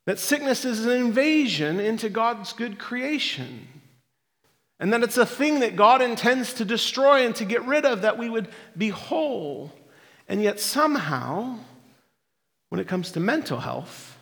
That 0.05 0.19
sickness 0.19 0.65
is 0.65 0.85
an 0.85 0.91
invasion 0.91 1.79
into 1.79 2.09
God's 2.09 2.53
good 2.53 2.77
creation. 2.77 3.67
And 4.79 4.91
that 4.93 5.03
it's 5.03 5.17
a 5.17 5.25
thing 5.25 5.61
that 5.61 5.75
God 5.75 6.01
intends 6.01 6.53
to 6.55 6.65
destroy 6.65 7.25
and 7.25 7.35
to 7.35 7.45
get 7.45 7.63
rid 7.65 7.85
of, 7.85 8.01
that 8.01 8.17
we 8.17 8.29
would 8.29 8.49
be 8.77 8.89
whole. 8.89 9.71
And 10.27 10.41
yet, 10.41 10.59
somehow, 10.59 11.57
when 12.69 12.81
it 12.81 12.87
comes 12.87 13.11
to 13.11 13.19
mental 13.19 13.59
health, 13.59 14.17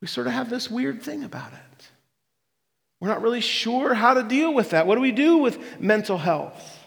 we 0.00 0.08
sort 0.08 0.26
of 0.26 0.32
have 0.32 0.48
this 0.48 0.70
weird 0.70 1.02
thing 1.02 1.22
about 1.22 1.52
it. 1.52 1.69
We're 3.00 3.08
not 3.08 3.22
really 3.22 3.40
sure 3.40 3.94
how 3.94 4.14
to 4.14 4.22
deal 4.22 4.52
with 4.52 4.70
that. 4.70 4.86
What 4.86 4.96
do 4.96 5.00
we 5.00 5.12
do 5.12 5.38
with 5.38 5.80
mental 5.80 6.18
health? 6.18 6.78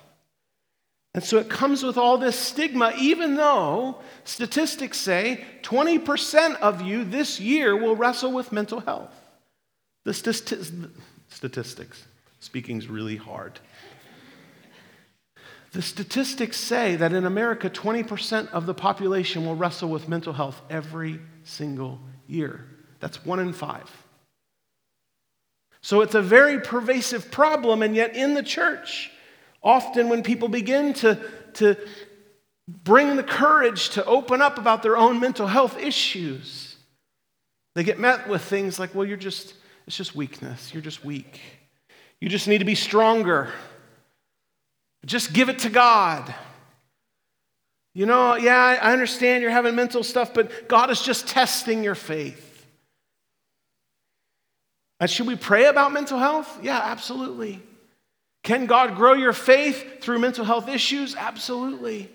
And 1.16 1.24
so 1.24 1.38
it 1.38 1.50
comes 1.50 1.84
with 1.84 1.98
all 1.98 2.18
this 2.18 2.38
stigma, 2.38 2.94
even 2.98 3.36
though 3.36 3.98
statistics 4.24 4.98
say 4.98 5.44
20% 5.64 6.56
of 6.56 6.82
you 6.82 7.04
this 7.04 7.40
year 7.40 7.76
will 7.76 7.96
wrestle 7.96 8.32
with 8.32 8.52
mental 8.52 8.80
health. 8.80 9.14
The 10.06 10.12
stati- 10.12 10.90
statistics, 11.30 12.04
speaking 12.40 12.78
is 12.78 12.88
really 12.88 13.18
hard. 13.18 13.60
The 15.72 15.82
statistics 15.82 16.58
say 16.58 16.96
that 16.98 17.14
in 17.14 17.26
America, 17.26 17.70
20% 17.70 18.50
of 18.52 18.68
the 18.68 18.76
population 18.76 19.46
will 19.46 19.56
wrestle 19.56 19.90
with 19.90 20.08
mental 20.08 20.34
health 20.34 20.62
every 20.70 21.20
single 21.44 22.00
year. 22.28 22.66
That's 23.00 23.26
one 23.26 23.40
in 23.40 23.54
five. 23.54 23.90
So 25.84 26.00
it's 26.00 26.16
a 26.16 26.22
very 26.22 26.62
pervasive 26.62 27.30
problem, 27.30 27.84
and 27.84 27.94
yet 27.94 28.16
in 28.16 28.34
the 28.36 28.42
church, 28.42 29.12
often 29.62 30.08
when 30.08 30.24
people 30.24 30.48
begin 30.48 30.94
to, 30.94 31.20
to 31.56 31.76
bring 32.68 33.18
the 33.18 33.24
courage 33.24 33.90
to 33.90 34.06
open 34.06 34.42
up 34.42 34.58
about 34.58 34.82
their 34.82 34.96
own 34.96 35.20
mental 35.20 35.46
health 35.46 35.78
issues, 35.78 36.78
they 37.76 37.84
get 37.84 38.00
met 38.00 38.30
with 38.30 38.42
things 38.42 38.80
like, 38.80 38.96
well, 38.96 39.06
you're 39.06 39.18
just, 39.18 39.56
it's 39.86 39.98
just 39.98 40.16
weakness. 40.16 40.74
You're 40.74 40.82
just 40.82 41.04
weak. 41.04 41.42
You 42.22 42.30
just 42.30 42.48
need 42.48 42.60
to 42.60 42.66
be 42.66 42.76
stronger. 42.76 43.50
Just 45.06 45.34
give 45.34 45.50
it 45.50 45.60
to 45.60 45.70
God. 45.70 46.34
You 47.94 48.06
know, 48.06 48.36
yeah, 48.36 48.80
I 48.82 48.94
understand 48.94 49.42
you're 49.42 49.52
having 49.52 49.76
mental 49.76 50.02
stuff, 50.02 50.34
but 50.34 50.70
God 50.70 50.90
is 50.92 51.02
just 51.02 51.28
testing 51.28 51.84
your 51.84 51.96
faith. 51.96 52.53
And 55.04 55.10
should 55.10 55.28
we 55.28 55.36
pray 55.36 55.66
about 55.66 55.92
mental 55.92 56.18
health? 56.18 56.60
Yeah, 56.64 56.80
absolutely. 56.82 57.62
Can 58.42 58.68
God 58.68 58.96
grow 58.96 59.12
your 59.12 59.34
faith 59.34 60.02
through 60.02 60.20
mental 60.20 60.46
health 60.46 60.70
issues? 60.70 61.14
Absolutely. 61.14 62.10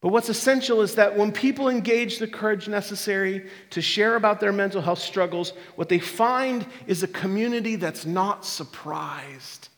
But 0.00 0.08
what's 0.08 0.30
essential 0.30 0.80
is 0.80 0.94
that 0.94 1.18
when 1.18 1.30
people 1.30 1.68
engage 1.68 2.18
the 2.18 2.26
courage 2.26 2.66
necessary 2.66 3.50
to 3.72 3.82
share 3.82 4.16
about 4.16 4.40
their 4.40 4.52
mental 4.52 4.80
health 4.80 5.00
struggles, 5.00 5.52
what 5.74 5.90
they 5.90 5.98
find 5.98 6.64
is 6.86 7.02
a 7.02 7.08
community 7.08 7.76
that's 7.76 8.06
not 8.06 8.46
surprised. 8.46 9.68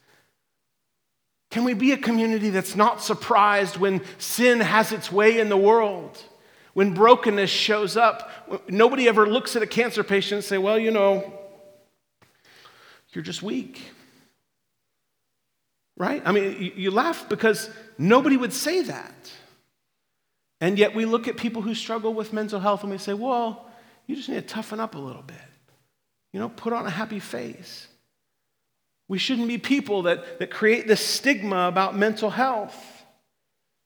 Can 1.50 1.64
we 1.64 1.74
be 1.74 1.90
a 1.90 1.98
community 1.98 2.50
that's 2.50 2.76
not 2.76 3.02
surprised 3.02 3.76
when 3.76 4.02
sin 4.18 4.60
has 4.60 4.92
its 4.92 5.10
way 5.10 5.40
in 5.40 5.48
the 5.48 5.56
world? 5.56 6.16
When 6.74 6.92
brokenness 6.92 7.50
shows 7.50 7.96
up, 7.96 8.30
nobody 8.68 9.08
ever 9.08 9.26
looks 9.26 9.56
at 9.56 9.62
a 9.62 9.66
cancer 9.66 10.04
patient 10.04 10.38
and 10.38 10.44
say, 10.44 10.58
well, 10.58 10.78
you 10.78 10.90
know, 10.90 11.32
you're 13.12 13.24
just 13.24 13.42
weak. 13.42 13.80
Right? 15.96 16.20
I 16.24 16.32
mean, 16.32 16.72
you, 16.74 16.90
laugh 16.90 17.28
because 17.28 17.70
nobody 17.96 18.36
would 18.36 18.52
say 18.52 18.82
that. 18.82 19.32
And 20.60 20.76
yet 20.76 20.96
we 20.96 21.04
look 21.04 21.28
at 21.28 21.36
people 21.36 21.62
who 21.62 21.74
struggle 21.74 22.12
with 22.12 22.32
mental 22.32 22.58
health 22.58 22.82
and 22.82 22.90
we 22.90 22.98
say, 22.98 23.14
well, 23.14 23.70
you 24.06 24.16
just 24.16 24.28
need 24.28 24.34
to 24.34 24.42
toughen 24.42 24.80
up 24.80 24.96
a 24.96 24.98
little 24.98 25.22
bit. 25.22 25.36
You 26.32 26.40
know, 26.40 26.48
put 26.48 26.72
on 26.72 26.86
a 26.86 26.90
happy 26.90 27.20
face. 27.20 27.86
We 29.06 29.18
shouldn't 29.18 29.46
be 29.46 29.58
people 29.58 30.02
that, 30.02 30.40
that 30.40 30.50
create 30.50 30.88
this 30.88 31.00
stigma 31.00 31.68
about 31.68 31.96
mental 31.96 32.30
health 32.30 32.93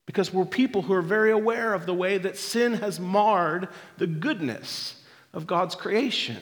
because 0.09 0.33
we're 0.33 0.43
people 0.43 0.81
who 0.81 0.93
are 0.93 1.03
very 1.03 1.29
aware 1.29 1.71
of 1.71 1.85
the 1.85 1.93
way 1.93 2.17
that 2.17 2.35
sin 2.35 2.73
has 2.73 2.99
marred 2.99 3.67
the 3.99 4.07
goodness 4.07 4.99
of 5.33 5.45
God's 5.45 5.75
creation. 5.75 6.37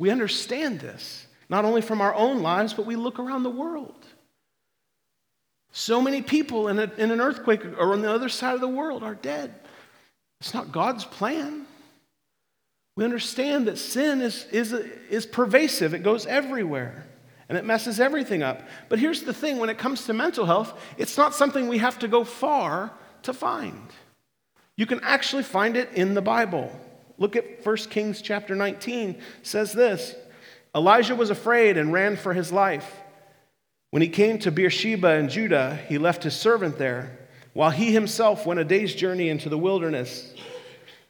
We 0.00 0.10
understand 0.10 0.80
this, 0.80 1.28
not 1.48 1.64
only 1.64 1.82
from 1.82 2.00
our 2.00 2.12
own 2.12 2.42
lives, 2.42 2.74
but 2.74 2.84
we 2.84 2.96
look 2.96 3.20
around 3.20 3.44
the 3.44 3.50
world. 3.50 3.94
So 5.70 6.00
many 6.00 6.20
people 6.20 6.66
in, 6.66 6.80
a, 6.80 6.90
in 6.98 7.12
an 7.12 7.20
earthquake 7.20 7.64
or 7.64 7.92
on 7.92 8.02
the 8.02 8.12
other 8.12 8.28
side 8.28 8.56
of 8.56 8.60
the 8.60 8.66
world 8.66 9.04
are 9.04 9.14
dead. 9.14 9.54
It's 10.40 10.52
not 10.52 10.72
God's 10.72 11.04
plan. 11.04 11.64
We 12.96 13.04
understand 13.04 13.68
that 13.68 13.78
sin 13.78 14.20
is, 14.20 14.46
is, 14.50 14.72
is 14.72 15.26
pervasive, 15.26 15.94
it 15.94 16.02
goes 16.02 16.26
everywhere 16.26 17.06
and 17.48 17.56
it 17.56 17.64
messes 17.64 18.00
everything 18.00 18.42
up. 18.42 18.62
But 18.88 18.98
here's 18.98 19.22
the 19.22 19.34
thing 19.34 19.58
when 19.58 19.70
it 19.70 19.78
comes 19.78 20.04
to 20.06 20.12
mental 20.12 20.46
health, 20.46 20.78
it's 20.98 21.16
not 21.16 21.34
something 21.34 21.68
we 21.68 21.78
have 21.78 21.98
to 22.00 22.08
go 22.08 22.24
far 22.24 22.92
to 23.22 23.32
find. 23.32 23.88
You 24.76 24.86
can 24.86 25.00
actually 25.00 25.42
find 25.42 25.76
it 25.76 25.92
in 25.94 26.14
the 26.14 26.22
Bible. 26.22 26.70
Look 27.18 27.36
at 27.36 27.64
1 27.64 27.76
Kings 27.90 28.20
chapter 28.20 28.54
19 28.54 29.20
says 29.42 29.72
this. 29.72 30.14
Elijah 30.74 31.14
was 31.14 31.30
afraid 31.30 31.78
and 31.78 31.92
ran 31.92 32.16
for 32.16 32.34
his 32.34 32.52
life. 32.52 33.00
When 33.90 34.02
he 34.02 34.08
came 34.08 34.38
to 34.40 34.50
Beersheba 34.50 35.14
in 35.14 35.30
Judah, 35.30 35.78
he 35.88 35.96
left 35.96 36.24
his 36.24 36.36
servant 36.36 36.76
there, 36.76 37.18
while 37.54 37.70
he 37.70 37.92
himself 37.92 38.44
went 38.44 38.60
a 38.60 38.64
day's 38.64 38.94
journey 38.94 39.30
into 39.30 39.48
the 39.48 39.56
wilderness. 39.56 40.34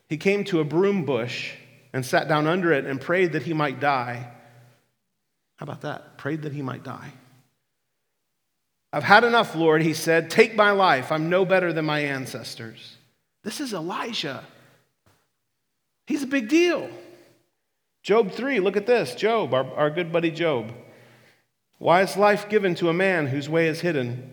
He 0.09 0.17
came 0.17 0.45
to 0.45 0.61
a 0.61 0.65
broom 0.65 1.05
bush 1.05 1.55
and 1.93 2.07
sat 2.07 2.29
down 2.29 2.47
under 2.47 2.73
it 2.73 2.85
and 2.85 3.01
prayed 3.01 3.33
that 3.33 3.43
he 3.43 3.55
might 3.55 3.81
die. 3.81 4.31
How 5.57 5.65
about 5.65 5.83
that? 5.83 6.19
Prayed 6.19 6.43
that 6.43 6.53
he 6.53 6.63
might 6.63 6.85
die. 6.85 7.13
I've 8.93 9.05
had 9.05 9.25
enough, 9.25 9.55
Lord, 9.55 9.83
he 9.83 9.95
said. 9.95 10.31
Take 10.31 10.55
my 10.55 10.71
life. 10.71 11.11
I'm 11.11 11.29
no 11.29 11.45
better 11.45 11.73
than 11.73 11.85
my 11.85 12.01
ancestors. 12.01 12.97
This 13.43 13.61
is 13.61 13.73
Elijah. 13.73 14.45
He's 16.07 16.23
a 16.23 16.27
big 16.27 16.49
deal. 16.49 16.89
Job 18.03 18.33
3, 18.33 18.61
look 18.61 18.77
at 18.77 18.87
this. 18.87 19.15
Job, 19.15 19.53
our, 19.53 19.65
our 19.75 19.91
good 19.91 20.13
buddy 20.13 20.31
Job. 20.31 20.73
Why 21.79 22.03
is 22.03 22.17
life 22.17 22.49
given 22.49 22.75
to 22.77 22.89
a 22.89 22.95
man 22.95 23.27
whose 23.27 23.49
way 23.49 23.67
is 23.67 23.81
hidden, 23.81 24.31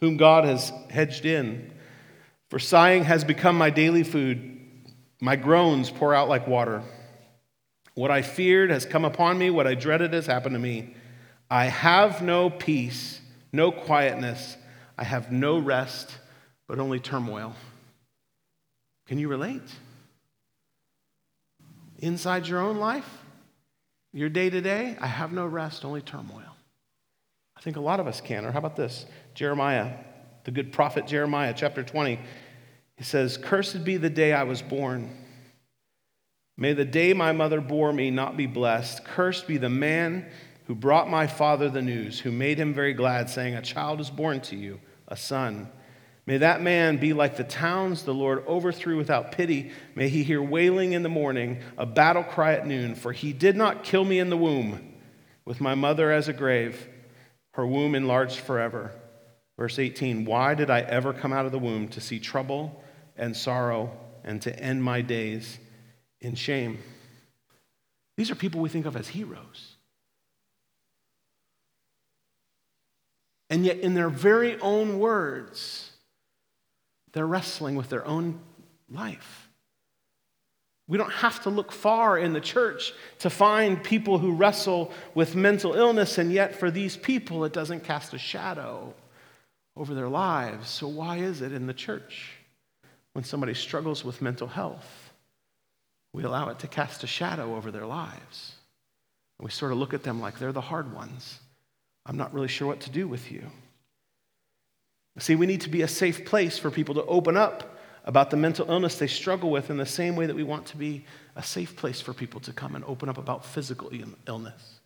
whom 0.00 0.16
God 0.16 0.44
has 0.44 0.72
hedged 0.90 1.24
in? 1.24 1.72
For 2.48 2.58
sighing 2.58 3.04
has 3.04 3.24
become 3.24 3.56
my 3.56 3.70
daily 3.70 4.02
food. 4.02 4.58
My 5.20 5.36
groans 5.36 5.90
pour 5.90 6.14
out 6.14 6.28
like 6.28 6.46
water. 6.46 6.82
What 8.00 8.10
I 8.10 8.22
feared 8.22 8.70
has 8.70 8.86
come 8.86 9.04
upon 9.04 9.36
me. 9.36 9.50
What 9.50 9.66
I 9.66 9.74
dreaded 9.74 10.14
has 10.14 10.24
happened 10.24 10.54
to 10.54 10.58
me. 10.58 10.94
I 11.50 11.66
have 11.66 12.22
no 12.22 12.48
peace, 12.48 13.20
no 13.52 13.70
quietness. 13.70 14.56
I 14.96 15.04
have 15.04 15.30
no 15.30 15.58
rest, 15.58 16.10
but 16.66 16.78
only 16.78 16.98
turmoil. 16.98 17.54
Can 19.06 19.18
you 19.18 19.28
relate? 19.28 19.60
Inside 21.98 22.48
your 22.48 22.60
own 22.60 22.78
life? 22.78 23.18
Your 24.14 24.30
day 24.30 24.48
to 24.48 24.62
day, 24.62 24.96
I 24.98 25.06
have 25.06 25.34
no 25.34 25.44
rest, 25.44 25.84
only 25.84 26.00
turmoil. 26.00 26.56
I 27.54 27.60
think 27.60 27.76
a 27.76 27.80
lot 27.80 28.00
of 28.00 28.06
us 28.06 28.22
can. 28.22 28.46
Or 28.46 28.50
how 28.50 28.60
about 28.60 28.76
this? 28.76 29.04
Jeremiah, 29.34 29.92
the 30.44 30.52
good 30.52 30.72
prophet 30.72 31.06
Jeremiah, 31.06 31.52
chapter 31.54 31.82
20. 31.82 32.18
He 32.96 33.04
says, 33.04 33.36
Cursed 33.36 33.84
be 33.84 33.98
the 33.98 34.08
day 34.08 34.32
I 34.32 34.44
was 34.44 34.62
born. 34.62 35.14
May 36.60 36.74
the 36.74 36.84
day 36.84 37.14
my 37.14 37.32
mother 37.32 37.62
bore 37.62 37.90
me 37.90 38.10
not 38.10 38.36
be 38.36 38.46
blessed. 38.46 39.02
Cursed 39.02 39.48
be 39.48 39.56
the 39.56 39.70
man 39.70 40.26
who 40.66 40.74
brought 40.74 41.08
my 41.08 41.26
father 41.26 41.70
the 41.70 41.80
news, 41.80 42.20
who 42.20 42.30
made 42.30 42.58
him 42.58 42.74
very 42.74 42.92
glad, 42.92 43.30
saying, 43.30 43.54
A 43.54 43.62
child 43.62 43.98
is 43.98 44.10
born 44.10 44.42
to 44.42 44.56
you, 44.56 44.78
a 45.08 45.16
son. 45.16 45.70
May 46.26 46.36
that 46.36 46.60
man 46.60 46.98
be 46.98 47.14
like 47.14 47.38
the 47.38 47.44
towns 47.44 48.02
the 48.02 48.12
Lord 48.12 48.44
overthrew 48.46 48.98
without 48.98 49.32
pity. 49.32 49.70
May 49.94 50.10
he 50.10 50.22
hear 50.22 50.42
wailing 50.42 50.92
in 50.92 51.02
the 51.02 51.08
morning, 51.08 51.60
a 51.78 51.86
battle 51.86 52.22
cry 52.22 52.52
at 52.52 52.66
noon, 52.66 52.94
for 52.94 53.12
he 53.12 53.32
did 53.32 53.56
not 53.56 53.82
kill 53.82 54.04
me 54.04 54.18
in 54.18 54.28
the 54.28 54.36
womb, 54.36 54.96
with 55.46 55.62
my 55.62 55.74
mother 55.74 56.12
as 56.12 56.28
a 56.28 56.34
grave, 56.34 56.86
her 57.52 57.66
womb 57.66 57.94
enlarged 57.94 58.38
forever. 58.38 58.92
Verse 59.56 59.78
18 59.78 60.26
Why 60.26 60.54
did 60.54 60.68
I 60.68 60.80
ever 60.80 61.14
come 61.14 61.32
out 61.32 61.46
of 61.46 61.52
the 61.52 61.58
womb 61.58 61.88
to 61.88 62.02
see 62.02 62.20
trouble 62.20 62.84
and 63.16 63.34
sorrow 63.34 63.96
and 64.24 64.42
to 64.42 64.60
end 64.60 64.84
my 64.84 65.00
days 65.00 65.58
in 66.20 66.34
shame? 66.34 66.78
These 68.16 68.30
are 68.30 68.34
people 68.34 68.60
we 68.60 68.68
think 68.68 68.86
of 68.86 68.96
as 68.96 69.08
heroes. 69.08 69.76
And 73.48 73.64
yet, 73.64 73.78
in 73.78 73.94
their 73.94 74.08
very 74.08 74.60
own 74.60 74.98
words, 74.98 75.90
they're 77.12 77.26
wrestling 77.26 77.74
with 77.74 77.88
their 77.88 78.06
own 78.06 78.38
life. 78.88 79.48
We 80.86 80.98
don't 80.98 81.12
have 81.12 81.42
to 81.44 81.50
look 81.50 81.72
far 81.72 82.18
in 82.18 82.32
the 82.32 82.40
church 82.40 82.92
to 83.20 83.30
find 83.30 83.82
people 83.82 84.18
who 84.18 84.32
wrestle 84.32 84.92
with 85.14 85.36
mental 85.36 85.74
illness, 85.74 86.18
and 86.18 86.32
yet 86.32 86.56
for 86.56 86.70
these 86.70 86.96
people, 86.96 87.44
it 87.44 87.52
doesn't 87.52 87.84
cast 87.84 88.12
a 88.12 88.18
shadow 88.18 88.94
over 89.76 89.94
their 89.94 90.08
lives. 90.08 90.68
So, 90.68 90.88
why 90.88 91.18
is 91.18 91.42
it 91.42 91.52
in 91.52 91.66
the 91.66 91.74
church 91.74 92.32
when 93.12 93.24
somebody 93.24 93.54
struggles 93.54 94.04
with 94.04 94.22
mental 94.22 94.46
health, 94.46 95.09
we 96.12 96.24
allow 96.24 96.48
it 96.48 96.58
to 96.60 96.68
cast 96.68 97.04
a 97.04 97.06
shadow 97.06 97.56
over 97.56 97.70
their 97.70 97.86
lives? 97.86 98.54
We 99.38 99.50
sort 99.50 99.72
of 99.72 99.78
look 99.78 99.94
at 99.94 100.02
them 100.02 100.20
like 100.20 100.38
they're 100.38 100.52
the 100.52 100.60
hard 100.60 100.92
ones. 100.92 101.40
I'm 102.04 102.16
not 102.16 102.34
really 102.34 102.48
sure 102.48 102.68
what 102.68 102.80
to 102.80 102.90
do 102.90 103.08
with 103.08 103.30
you. 103.30 103.44
See, 105.18 105.34
we 105.34 105.46
need 105.46 105.62
to 105.62 105.68
be 105.68 105.82
a 105.82 105.88
safe 105.88 106.24
place 106.24 106.58
for 106.58 106.70
people 106.70 106.94
to 106.94 107.04
open 107.04 107.36
up 107.36 107.78
about 108.04 108.30
the 108.30 108.36
mental 108.36 108.70
illness 108.70 108.96
they 108.96 109.06
struggle 109.06 109.50
with 109.50 109.68
in 109.68 109.76
the 109.76 109.86
same 109.86 110.16
way 110.16 110.26
that 110.26 110.36
we 110.36 110.42
want 110.42 110.66
to 110.66 110.76
be 110.76 111.04
a 111.36 111.42
safe 111.42 111.76
place 111.76 112.00
for 112.00 112.14
people 112.14 112.40
to 112.40 112.52
come 112.52 112.74
and 112.74 112.84
open 112.86 113.08
up 113.08 113.18
about 113.18 113.44
physical 113.44 113.90
illness. 114.26 114.80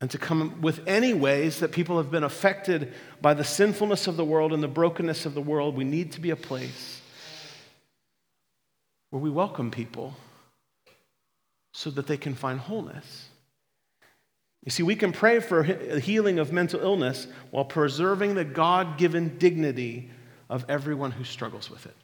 And 0.00 0.10
to 0.10 0.18
come 0.18 0.62
with 0.62 0.80
any 0.86 1.12
ways 1.12 1.60
that 1.60 1.72
people 1.72 1.98
have 1.98 2.10
been 2.10 2.24
affected 2.24 2.94
by 3.20 3.34
the 3.34 3.44
sinfulness 3.44 4.06
of 4.06 4.16
the 4.16 4.24
world 4.24 4.52
and 4.52 4.62
the 4.62 4.68
brokenness 4.68 5.26
of 5.26 5.34
the 5.34 5.42
world. 5.42 5.76
We 5.76 5.84
need 5.84 6.12
to 6.12 6.20
be 6.20 6.30
a 6.30 6.36
place 6.36 7.01
where 9.12 9.20
we 9.20 9.28
welcome 9.28 9.70
people 9.70 10.14
so 11.74 11.90
that 11.90 12.06
they 12.06 12.16
can 12.16 12.34
find 12.34 12.58
wholeness. 12.58 13.28
You 14.64 14.70
see, 14.70 14.82
we 14.82 14.96
can 14.96 15.12
pray 15.12 15.40
for 15.40 15.62
healing 15.62 16.38
of 16.38 16.50
mental 16.50 16.80
illness 16.80 17.26
while 17.50 17.66
preserving 17.66 18.36
the 18.36 18.44
God 18.44 18.96
given 18.96 19.36
dignity 19.36 20.10
of 20.48 20.64
everyone 20.66 21.10
who 21.10 21.24
struggles 21.24 21.68
with 21.68 21.84
it. 21.84 21.94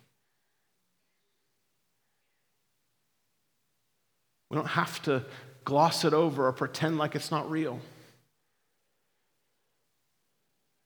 We 4.51 4.57
don't 4.57 4.67
have 4.67 5.01
to 5.05 5.25
gloss 5.65 6.05
it 6.05 6.13
over 6.13 6.47
or 6.47 6.53
pretend 6.53 6.99
like 6.99 7.15
it's 7.15 7.31
not 7.31 7.51
real. 7.51 7.81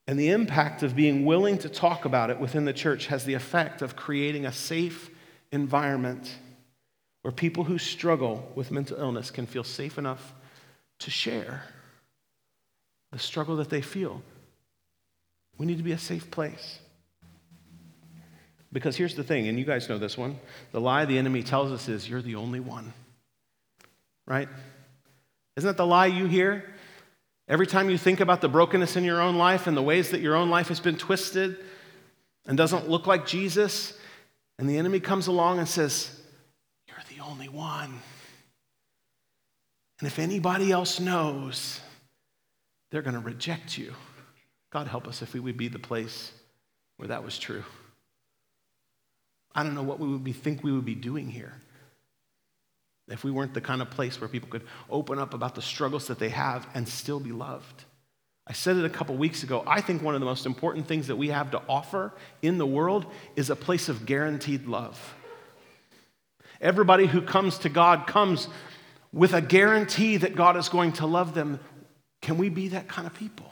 And 0.07 0.21
the 0.21 0.31
impact 0.31 0.85
of 0.85 0.95
being 0.95 1.25
willing 1.25 1.59
to 1.59 1.69
talk 1.69 2.05
about 2.05 2.31
it 2.31 2.39
within 2.39 2.65
the 2.65 2.73
church 2.73 3.07
has 3.07 3.25
the 3.25 3.35
effect 3.35 3.83
of 3.83 3.97
creating 3.97 4.47
a 4.47 4.53
safe 4.53 5.11
environment 5.53 6.35
where 7.23 7.33
people 7.33 7.65
who 7.65 7.79
struggle 7.79 8.51
with 8.55 8.71
mental 8.71 8.99
illness 8.99 9.31
can 9.31 9.47
feel 9.47 9.63
safe 9.63 9.97
enough 9.99 10.35
to 10.99 11.11
share 11.11 11.63
the 13.13 13.19
struggle 13.19 13.57
that 13.57 13.71
they 13.71 13.83
feel. 13.83 14.23
We 15.59 15.67
need 15.67 15.77
to 15.77 15.85
be 15.85 15.93
a 15.93 15.99
safe 15.99 16.31
place. 16.31 16.79
Because 18.73 18.97
here's 18.97 19.15
the 19.15 19.23
thing, 19.23 19.49
and 19.49 19.59
you 19.59 19.67
guys 19.67 19.89
know 19.89 19.99
this 19.99 20.17
one 20.17 20.39
the 20.73 20.81
lie 20.81 21.05
the 21.05 21.19
enemy 21.19 21.43
tells 21.43 21.71
us 21.71 21.89
is 21.89 22.09
you're 22.09 22.23
the 22.23 22.37
only 22.37 22.61
one. 22.61 22.93
Right? 24.27 24.49
Isn't 25.57 25.69
that 25.69 25.77
the 25.77 25.87
lie 25.87 26.07
you 26.07 26.27
hear? 26.27 26.65
Every 27.49 27.67
time 27.67 27.91
you 27.91 27.99
think 27.99 28.21
about 28.21 28.41
the 28.41 28.49
brokenness 28.49 28.97
in 28.97 29.05
your 29.05 29.21
own 29.21 29.37
life 29.37 29.67
and 29.67 29.77
the 29.77 29.83
ways 29.83 30.11
that 30.11 30.21
your 30.21 30.35
own 30.35 30.49
life 30.49 30.69
has 30.69 30.81
been 30.81 30.97
twisted 30.97 31.59
and 32.47 32.57
doesn't 32.57 32.89
look 32.89 33.07
like 33.07 33.27
Jesus, 33.27 33.93
and 34.59 34.69
the 34.69 34.79
enemy 34.79 35.01
comes 35.01 35.27
along 35.27 35.59
and 35.59 35.69
says, 35.69 36.21
You're 36.87 36.97
the 37.09 37.23
only 37.23 37.49
one. 37.49 38.01
And 40.01 40.07
if 40.07 40.19
anybody 40.19 40.73
else 40.73 40.99
knows, 40.99 41.81
they're 42.91 43.03
going 43.03 43.15
to 43.15 43.21
reject 43.21 43.79
you. 43.79 43.95
God 44.71 44.89
help 44.89 45.07
us 45.07 45.23
if 45.23 45.35
we 45.35 45.41
would 45.41 45.57
be 45.57 45.69
the 45.69 45.79
place 45.79 46.33
where 46.97 47.09
that 47.09 47.25
was 47.25 47.39
true. 47.39 47.65
I 49.55 49.63
don't 49.63 49.75
know 49.75 49.83
what 49.83 50.01
we 50.01 50.09
would 50.09 50.25
be, 50.25 50.33
think 50.33 50.65
we 50.65 50.73
would 50.73 50.85
be 50.85 50.95
doing 50.95 51.29
here 51.29 51.55
if 53.09 53.25
we 53.25 53.31
weren't 53.31 53.55
the 53.55 53.61
kind 53.61 53.83
of 53.83 53.91
place 53.91 54.21
where 54.21 54.29
people 54.29 54.49
could 54.49 54.67
open 54.91 55.19
up 55.19 55.35
about 55.35 55.55
the 55.55 55.63
struggles 55.63 56.07
that 56.07 56.19
they 56.19 56.31
have 56.31 56.67
and 56.75 56.89
still 56.89 57.21
be 57.21 57.33
loved. 57.33 57.85
I 58.53 58.55
said 58.55 58.77
it 58.77 58.85
a 58.85 58.91
couple 58.91 59.17
weeks 59.17 59.45
ago. 59.45 59.65
I 59.67 59.81
think 59.81 60.03
one 60.03 60.15
of 60.15 60.21
the 60.21 60.27
most 60.27 60.45
important 60.45 60.87
things 60.87 61.07
that 61.07 61.17
we 61.17 61.29
have 61.29 61.53
to 61.53 61.63
offer 61.71 62.13
in 62.43 62.59
the 62.59 62.67
world 62.67 63.07
is 63.35 63.49
a 63.49 63.57
place 63.57 63.89
of 63.89 64.05
guaranteed 64.05 64.67
love. 64.67 65.15
Everybody 66.61 67.07
who 67.07 67.23
comes 67.23 67.57
to 67.61 67.71
God 67.71 68.07
comes 68.07 68.49
with 69.11 69.33
a 69.33 69.41
guarantee 69.41 70.19
that 70.19 70.35
God 70.37 70.59
is 70.59 70.69
going 70.69 70.93
to 70.95 71.07
love 71.07 71.33
them. 71.33 71.61
Can 72.21 72.37
we 72.37 72.51
be 72.51 72.69
that 72.69 72.89
kind 72.89 73.07
of 73.07 73.15
people? 73.15 73.51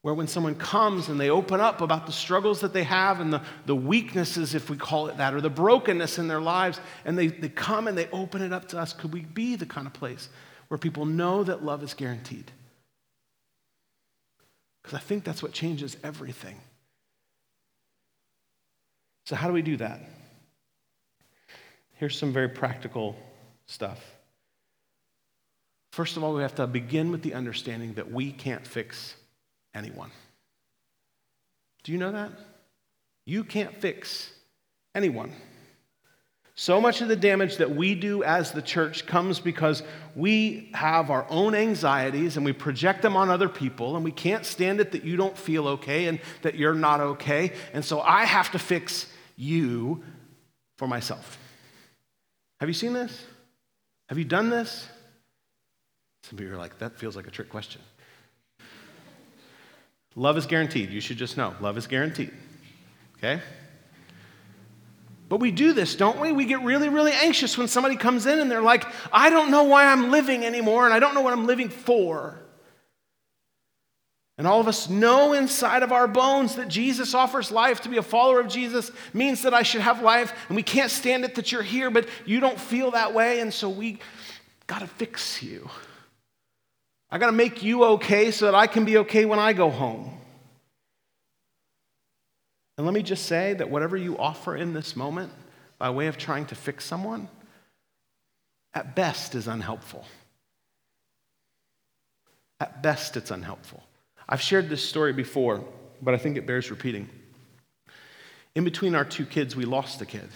Where 0.00 0.14
when 0.14 0.26
someone 0.26 0.54
comes 0.54 1.10
and 1.10 1.20
they 1.20 1.28
open 1.28 1.60
up 1.60 1.82
about 1.82 2.06
the 2.06 2.12
struggles 2.12 2.62
that 2.62 2.72
they 2.72 2.84
have 2.84 3.20
and 3.20 3.30
the, 3.30 3.42
the 3.66 3.76
weaknesses, 3.76 4.54
if 4.54 4.70
we 4.70 4.78
call 4.78 5.08
it 5.08 5.18
that, 5.18 5.34
or 5.34 5.42
the 5.42 5.50
brokenness 5.50 6.16
in 6.16 6.28
their 6.28 6.40
lives, 6.40 6.80
and 7.04 7.18
they, 7.18 7.26
they 7.26 7.50
come 7.50 7.88
and 7.88 7.98
they 7.98 8.08
open 8.08 8.40
it 8.40 8.54
up 8.54 8.68
to 8.68 8.78
us, 8.78 8.94
could 8.94 9.12
we 9.12 9.20
be 9.20 9.54
the 9.54 9.66
kind 9.66 9.86
of 9.86 9.92
place 9.92 10.30
where 10.68 10.78
people 10.78 11.04
know 11.04 11.44
that 11.44 11.62
love 11.62 11.82
is 11.82 11.92
guaranteed? 11.92 12.52
Because 14.86 15.00
I 15.00 15.02
think 15.02 15.24
that's 15.24 15.42
what 15.42 15.50
changes 15.50 15.96
everything. 16.04 16.60
So, 19.24 19.34
how 19.34 19.48
do 19.48 19.52
we 19.52 19.62
do 19.62 19.76
that? 19.78 20.00
Here's 21.94 22.16
some 22.16 22.32
very 22.32 22.48
practical 22.48 23.16
stuff. 23.66 23.98
First 25.90 26.16
of 26.16 26.22
all, 26.22 26.34
we 26.34 26.42
have 26.42 26.54
to 26.54 26.68
begin 26.68 27.10
with 27.10 27.22
the 27.22 27.34
understanding 27.34 27.94
that 27.94 28.12
we 28.12 28.30
can't 28.30 28.64
fix 28.64 29.16
anyone. 29.74 30.12
Do 31.82 31.90
you 31.90 31.98
know 31.98 32.12
that? 32.12 32.30
You 33.24 33.42
can't 33.42 33.74
fix 33.74 34.30
anyone. 34.94 35.32
So 36.58 36.80
much 36.80 37.02
of 37.02 37.08
the 37.08 37.16
damage 37.16 37.58
that 37.58 37.70
we 37.70 37.94
do 37.94 38.24
as 38.24 38.50
the 38.50 38.62
church 38.62 39.04
comes 39.04 39.40
because 39.40 39.82
we 40.14 40.70
have 40.72 41.10
our 41.10 41.26
own 41.28 41.54
anxieties 41.54 42.38
and 42.38 42.46
we 42.46 42.54
project 42.54 43.02
them 43.02 43.14
on 43.14 43.28
other 43.28 43.48
people, 43.48 43.94
and 43.94 44.02
we 44.02 44.10
can't 44.10 44.44
stand 44.44 44.80
it 44.80 44.92
that 44.92 45.04
you 45.04 45.16
don't 45.16 45.36
feel 45.36 45.68
okay 45.68 46.06
and 46.06 46.18
that 46.40 46.54
you're 46.54 46.74
not 46.74 47.00
okay. 47.00 47.52
And 47.74 47.84
so 47.84 48.00
I 48.00 48.24
have 48.24 48.50
to 48.52 48.58
fix 48.58 49.06
you 49.36 50.02
for 50.78 50.88
myself. 50.88 51.38
Have 52.60 52.70
you 52.70 52.74
seen 52.74 52.94
this? 52.94 53.22
Have 54.08 54.16
you 54.16 54.24
done 54.24 54.48
this? 54.48 54.88
Some 56.22 56.38
of 56.38 56.44
you 56.44 56.54
are 56.54 56.56
like, 56.56 56.78
that 56.78 56.98
feels 56.98 57.16
like 57.16 57.26
a 57.26 57.30
trick 57.30 57.50
question. 57.50 57.82
Love 60.14 60.38
is 60.38 60.46
guaranteed. 60.46 60.88
You 60.88 61.02
should 61.02 61.18
just 61.18 61.36
know 61.36 61.54
love 61.60 61.76
is 61.76 61.86
guaranteed. 61.86 62.32
Okay? 63.18 63.42
But 65.28 65.40
we 65.40 65.50
do 65.50 65.72
this, 65.72 65.96
don't 65.96 66.20
we? 66.20 66.30
We 66.32 66.44
get 66.44 66.62
really, 66.62 66.88
really 66.88 67.12
anxious 67.12 67.58
when 67.58 67.66
somebody 67.66 67.96
comes 67.96 68.26
in 68.26 68.38
and 68.38 68.50
they're 68.50 68.62
like, 68.62 68.84
I 69.12 69.28
don't 69.30 69.50
know 69.50 69.64
why 69.64 69.86
I'm 69.86 70.10
living 70.10 70.44
anymore 70.44 70.84
and 70.84 70.94
I 70.94 71.00
don't 71.00 71.14
know 71.14 71.22
what 71.22 71.32
I'm 71.32 71.46
living 71.46 71.68
for. 71.68 72.38
And 74.38 74.46
all 74.46 74.60
of 74.60 74.68
us 74.68 74.90
know 74.90 75.32
inside 75.32 75.82
of 75.82 75.92
our 75.92 76.06
bones 76.06 76.56
that 76.56 76.68
Jesus 76.68 77.14
offers 77.14 77.50
life. 77.50 77.80
To 77.82 77.88
be 77.88 77.96
a 77.96 78.02
follower 78.02 78.40
of 78.40 78.48
Jesus 78.48 78.92
means 79.14 79.42
that 79.42 79.54
I 79.54 79.62
should 79.62 79.80
have 79.80 80.02
life, 80.02 80.32
and 80.48 80.56
we 80.56 80.62
can't 80.62 80.90
stand 80.90 81.24
it 81.24 81.36
that 81.36 81.52
you're 81.52 81.62
here, 81.62 81.90
but 81.90 82.06
you 82.26 82.38
don't 82.38 82.60
feel 82.60 82.90
that 82.90 83.14
way, 83.14 83.40
and 83.40 83.52
so 83.52 83.70
we 83.70 83.98
got 84.66 84.80
to 84.80 84.86
fix 84.86 85.42
you. 85.42 85.70
I 87.10 87.16
got 87.16 87.26
to 87.26 87.32
make 87.32 87.62
you 87.62 87.84
okay 87.84 88.30
so 88.30 88.44
that 88.44 88.54
I 88.54 88.66
can 88.66 88.84
be 88.84 88.98
okay 88.98 89.24
when 89.24 89.38
I 89.38 89.54
go 89.54 89.70
home. 89.70 90.15
And 92.76 92.86
let 92.86 92.94
me 92.94 93.02
just 93.02 93.26
say 93.26 93.54
that 93.54 93.70
whatever 93.70 93.96
you 93.96 94.18
offer 94.18 94.56
in 94.56 94.72
this 94.72 94.96
moment 94.96 95.32
by 95.78 95.90
way 95.90 96.08
of 96.08 96.18
trying 96.18 96.46
to 96.46 96.54
fix 96.54 96.84
someone, 96.84 97.28
at 98.74 98.94
best 98.94 99.34
is 99.34 99.48
unhelpful. 99.48 100.04
At 102.60 102.82
best, 102.82 103.16
it's 103.16 103.30
unhelpful. 103.30 103.82
I've 104.28 104.40
shared 104.40 104.68
this 104.68 104.86
story 104.86 105.12
before, 105.12 105.64
but 106.02 106.14
I 106.14 106.18
think 106.18 106.36
it 106.36 106.46
bears 106.46 106.70
repeating. 106.70 107.08
In 108.54 108.64
between 108.64 108.94
our 108.94 109.04
two 109.04 109.26
kids, 109.26 109.54
we 109.54 109.64
lost 109.64 110.00
a 110.00 110.06
kid. 110.06 110.28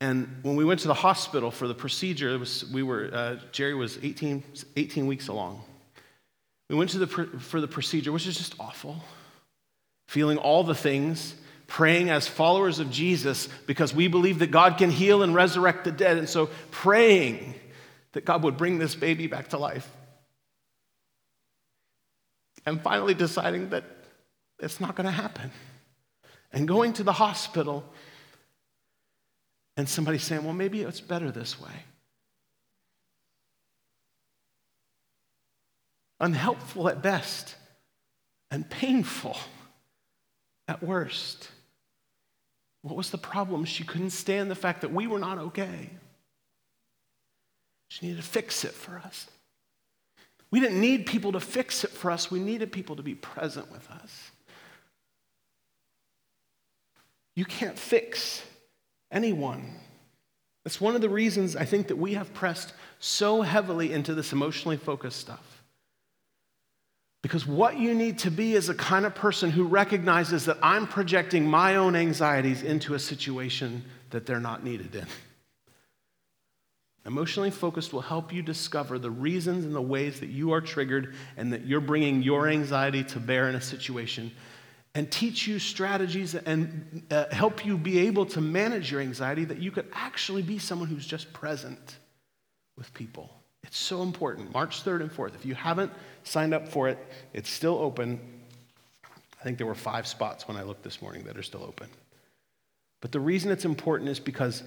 And 0.00 0.40
when 0.42 0.56
we 0.56 0.64
went 0.64 0.80
to 0.80 0.88
the 0.88 0.94
hospital 0.94 1.50
for 1.50 1.66
the 1.66 1.74
procedure, 1.74 2.38
was, 2.38 2.70
we 2.70 2.82
were, 2.82 3.10
uh, 3.12 3.36
Jerry 3.52 3.74
was 3.74 3.98
18, 4.02 4.42
18 4.76 5.06
weeks 5.06 5.28
along. 5.28 5.62
We 6.68 6.76
went 6.76 6.90
to 6.90 6.98
the, 6.98 7.06
for 7.06 7.60
the 7.60 7.68
procedure, 7.68 8.12
which 8.12 8.26
is 8.26 8.36
just 8.36 8.54
awful. 8.58 9.02
Feeling 10.06 10.38
all 10.38 10.64
the 10.64 10.74
things, 10.74 11.34
praying 11.66 12.10
as 12.10 12.28
followers 12.28 12.78
of 12.78 12.90
Jesus 12.90 13.48
because 13.66 13.94
we 13.94 14.08
believe 14.08 14.38
that 14.40 14.50
God 14.50 14.78
can 14.78 14.90
heal 14.90 15.22
and 15.22 15.34
resurrect 15.34 15.84
the 15.84 15.92
dead. 15.92 16.18
And 16.18 16.28
so 16.28 16.50
praying 16.70 17.54
that 18.12 18.24
God 18.24 18.42
would 18.42 18.56
bring 18.56 18.78
this 18.78 18.94
baby 18.94 19.26
back 19.26 19.48
to 19.48 19.58
life 19.58 19.88
and 22.66 22.80
finally 22.80 23.14
deciding 23.14 23.70
that 23.70 23.84
it's 24.60 24.80
not 24.80 24.94
going 24.94 25.06
to 25.06 25.12
happen. 25.12 25.50
And 26.52 26.68
going 26.68 26.92
to 26.94 27.02
the 27.02 27.12
hospital 27.12 27.84
and 29.76 29.88
somebody 29.88 30.18
saying, 30.18 30.44
well, 30.44 30.54
maybe 30.54 30.82
it's 30.82 31.00
better 31.00 31.30
this 31.30 31.60
way. 31.60 31.72
Unhelpful 36.20 36.88
at 36.88 37.02
best 37.02 37.56
and 38.50 38.70
painful 38.70 39.36
at 40.68 40.82
worst. 40.82 41.48
What 42.82 42.96
was 42.96 43.10
the 43.10 43.18
problem? 43.18 43.64
She 43.64 43.84
couldn't 43.84 44.10
stand 44.10 44.50
the 44.50 44.54
fact 44.54 44.82
that 44.82 44.92
we 44.92 45.06
were 45.06 45.18
not 45.18 45.38
okay. 45.38 45.90
She 47.88 48.06
needed 48.06 48.22
to 48.22 48.28
fix 48.28 48.64
it 48.64 48.72
for 48.72 48.98
us. 48.98 49.26
We 50.50 50.60
didn't 50.60 50.80
need 50.80 51.06
people 51.06 51.32
to 51.32 51.40
fix 51.40 51.84
it 51.84 51.90
for 51.90 52.10
us, 52.10 52.30
we 52.30 52.40
needed 52.40 52.72
people 52.72 52.96
to 52.96 53.02
be 53.02 53.14
present 53.14 53.70
with 53.72 53.90
us. 53.90 54.30
You 57.36 57.44
can't 57.44 57.78
fix 57.78 58.44
anyone. 59.10 59.74
That's 60.62 60.80
one 60.80 60.94
of 60.94 61.00
the 61.00 61.08
reasons 61.08 61.56
I 61.56 61.64
think 61.64 61.88
that 61.88 61.96
we 61.96 62.14
have 62.14 62.32
pressed 62.32 62.72
so 63.00 63.42
heavily 63.42 63.92
into 63.92 64.14
this 64.14 64.32
emotionally 64.32 64.76
focused 64.76 65.20
stuff. 65.20 65.53
Because 67.24 67.46
what 67.46 67.78
you 67.78 67.94
need 67.94 68.18
to 68.18 68.30
be 68.30 68.52
is 68.52 68.68
a 68.68 68.74
kind 68.74 69.06
of 69.06 69.14
person 69.14 69.48
who 69.48 69.64
recognizes 69.64 70.44
that 70.44 70.58
I'm 70.62 70.86
projecting 70.86 71.46
my 71.46 71.76
own 71.76 71.96
anxieties 71.96 72.62
into 72.62 72.92
a 72.92 72.98
situation 72.98 73.82
that 74.10 74.26
they're 74.26 74.40
not 74.40 74.62
needed 74.62 74.94
in. 74.94 75.06
Emotionally 77.06 77.50
focused 77.50 77.94
will 77.94 78.02
help 78.02 78.30
you 78.30 78.42
discover 78.42 78.98
the 78.98 79.10
reasons 79.10 79.64
and 79.64 79.74
the 79.74 79.80
ways 79.80 80.20
that 80.20 80.26
you 80.26 80.52
are 80.52 80.60
triggered 80.60 81.14
and 81.38 81.50
that 81.54 81.64
you're 81.64 81.80
bringing 81.80 82.22
your 82.22 82.46
anxiety 82.46 83.02
to 83.04 83.18
bear 83.18 83.48
in 83.48 83.54
a 83.54 83.60
situation 83.62 84.30
and 84.94 85.10
teach 85.10 85.46
you 85.46 85.58
strategies 85.58 86.34
and 86.34 87.06
uh, 87.10 87.24
help 87.32 87.64
you 87.64 87.78
be 87.78 88.00
able 88.00 88.26
to 88.26 88.42
manage 88.42 88.92
your 88.92 89.00
anxiety 89.00 89.46
that 89.46 89.60
you 89.60 89.70
could 89.70 89.88
actually 89.94 90.42
be 90.42 90.58
someone 90.58 90.90
who's 90.90 91.06
just 91.06 91.32
present 91.32 91.96
with 92.76 92.92
people. 92.92 93.30
It's 93.64 93.78
so 93.78 94.02
important. 94.02 94.52
March 94.52 94.84
3rd 94.84 95.00
and 95.00 95.10
4th. 95.10 95.34
If 95.34 95.46
you 95.46 95.54
haven't 95.54 95.90
signed 96.22 96.52
up 96.52 96.68
for 96.68 96.88
it, 96.88 96.98
it's 97.32 97.50
still 97.50 97.78
open. 97.78 98.20
I 99.40 99.42
think 99.42 99.58
there 99.58 99.66
were 99.66 99.74
five 99.74 100.06
spots 100.06 100.46
when 100.46 100.56
I 100.56 100.62
looked 100.62 100.82
this 100.82 101.00
morning 101.00 101.24
that 101.24 101.36
are 101.36 101.42
still 101.42 101.64
open. 101.64 101.88
But 103.00 103.10
the 103.12 103.20
reason 103.20 103.50
it's 103.50 103.64
important 103.64 104.10
is 104.10 104.20
because 104.20 104.62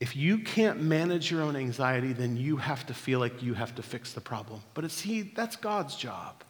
if 0.00 0.16
you 0.16 0.38
can't 0.38 0.82
manage 0.82 1.30
your 1.30 1.42
own 1.42 1.56
anxiety, 1.56 2.12
then 2.12 2.36
you 2.36 2.56
have 2.56 2.86
to 2.86 2.94
feel 2.94 3.20
like 3.20 3.42
you 3.42 3.54
have 3.54 3.74
to 3.76 3.82
fix 3.82 4.12
the 4.12 4.20
problem. 4.20 4.60
But 4.74 4.84
it's 4.84 5.00
he, 5.00 5.22
that's 5.22 5.56
God's 5.56 5.96
job. 5.96 6.44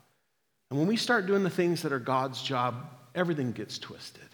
And 0.70 0.78
when 0.78 0.88
we 0.88 0.96
start 0.96 1.26
doing 1.26 1.44
the 1.44 1.50
things 1.50 1.82
that 1.82 1.92
are 1.92 1.98
God's 1.98 2.42
job, 2.42 2.86
everything 3.14 3.52
gets 3.52 3.78
twisted. 3.78 4.28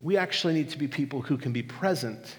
We 0.00 0.16
actually 0.16 0.54
need 0.54 0.70
to 0.70 0.78
be 0.78 0.86
people 0.86 1.22
who 1.22 1.36
can 1.36 1.52
be 1.52 1.62
present 1.62 2.36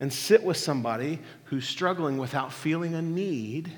and 0.00 0.12
sit 0.12 0.42
with 0.42 0.56
somebody 0.56 1.18
who's 1.44 1.66
struggling 1.66 2.18
without 2.18 2.52
feeling 2.52 2.94
a 2.94 3.02
need 3.02 3.72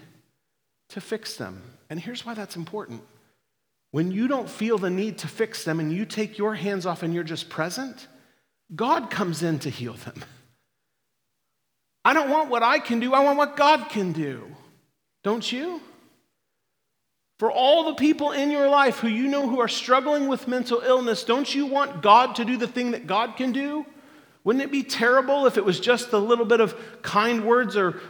to 0.91 1.01
fix 1.01 1.37
them. 1.37 1.63
And 1.91 2.01
here's 2.01 2.27
why 2.27 2.35
that's 2.35 2.57
important. 2.57 3.03
When 3.91 4.11
you 4.11 4.29
don't 4.29 4.51
feel 4.51 4.79
the 4.79 4.91
need 4.91 5.19
to 5.19 5.29
fix 5.29 5.65
them 5.65 5.81
and 5.81 5.93
you 5.93 6.05
take 6.05 6.37
your 6.37 6.55
hands 6.55 6.87
off 6.87 7.03
and 7.03 7.15
you're 7.15 7.25
just 7.25 7.49
present, 7.49 8.07
God 8.75 9.11
comes 9.11 9.43
in 9.43 9.59
to 9.61 9.71
heal 9.71 9.95
them. 9.95 10.23
I 12.05 12.13
don't 12.15 12.31
want 12.31 12.51
what 12.51 12.63
I 12.63 12.79
can 12.79 13.01
do, 13.01 13.15
I 13.15 13.21
want 13.21 13.39
what 13.39 13.57
God 13.57 13.89
can 13.89 14.13
do. 14.13 14.45
Don't 15.25 15.51
you? 15.51 15.81
For 17.39 17.53
all 17.53 17.85
the 17.85 17.95
people 17.95 18.33
in 18.33 18.51
your 18.51 18.69
life 18.69 18.99
who 18.99 19.09
you 19.09 19.29
know 19.29 19.49
who 19.49 19.61
are 19.61 19.69
struggling 19.69 20.27
with 20.27 20.49
mental 20.49 20.81
illness, 20.81 21.23
don't 21.23 21.53
you 21.55 21.67
want 21.67 22.03
God 22.03 22.37
to 22.37 22.45
do 22.45 22.57
the 22.57 22.67
thing 22.67 22.91
that 22.91 23.07
God 23.07 23.37
can 23.37 23.53
do? 23.53 23.87
Wouldn't 24.49 24.65
it 24.65 24.73
be 24.73 24.83
terrible 24.83 25.45
if 25.45 25.59
it 25.59 25.65
was 25.67 25.79
just 25.79 26.15
a 26.15 26.19
little 26.19 26.47
bit 26.47 26.63
of 26.63 26.75
kind 27.03 27.45
words 27.45 27.77
or 27.77 28.01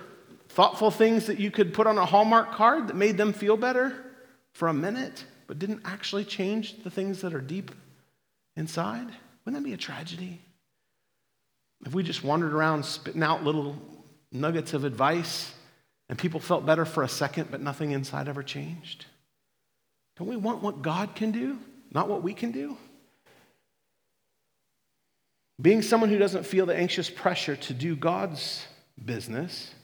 thoughtful 0.51 0.93
things 0.93 1.27
that 1.27 1.41
you 1.41 1.51
could 1.51 1.75
put 1.75 1.89
on 1.89 1.99
a 1.99 2.05
Hallmark 2.05 2.53
card 2.53 2.87
that 2.87 2.95
made 2.95 3.17
them 3.17 3.33
feel 3.33 3.57
better 3.57 3.93
for 4.53 4.69
a 4.69 4.73
minute, 4.73 5.25
but 5.49 5.59
didn't 5.59 5.81
actually 5.85 6.25
change 6.25 6.85
the 6.85 6.91
things 6.91 7.23
that 7.23 7.35
are 7.35 7.41
deep 7.41 7.73
inside? 8.55 9.09
Wouldn't 9.45 9.61
that 9.61 9.69
be 9.69 9.75
a 9.75 9.77
tragedy? 9.77 10.41
If 11.85 11.93
we 11.93 12.05
just 12.05 12.23
wandered 12.23 12.55
around 12.55 12.85
spitting 12.85 13.25
out 13.25 13.43
little 13.43 13.77
nuggets 14.31 14.75
of 14.75 14.85
advice 14.85 15.53
and 16.09 16.17
people 16.17 16.39
felt 16.39 16.65
better 16.65 16.85
for 16.85 17.03
a 17.03 17.09
second, 17.09 17.51
but 17.51 17.61
nothing 17.61 17.91
inside 17.91 18.29
ever 18.29 18.45
changed? 18.45 19.07
Don't 20.17 20.29
we 20.29 20.37
want 20.37 20.63
what 20.63 20.83
God 20.83 21.17
can 21.17 21.33
do, 21.33 21.59
not 21.91 22.09
what 22.09 22.23
we 22.23 22.33
can 22.33 22.53
do? 22.53 22.77
Being 25.61 25.83
someone 25.83 26.11
who 26.11 26.19
doesn't 26.19 26.47
feel 26.47 26.67
the 26.67 26.77
anxious 26.77 27.11
pressure 27.11 27.57
to 27.57 27.75
do 27.75 27.97
God's 27.97 28.67
business 29.05 29.75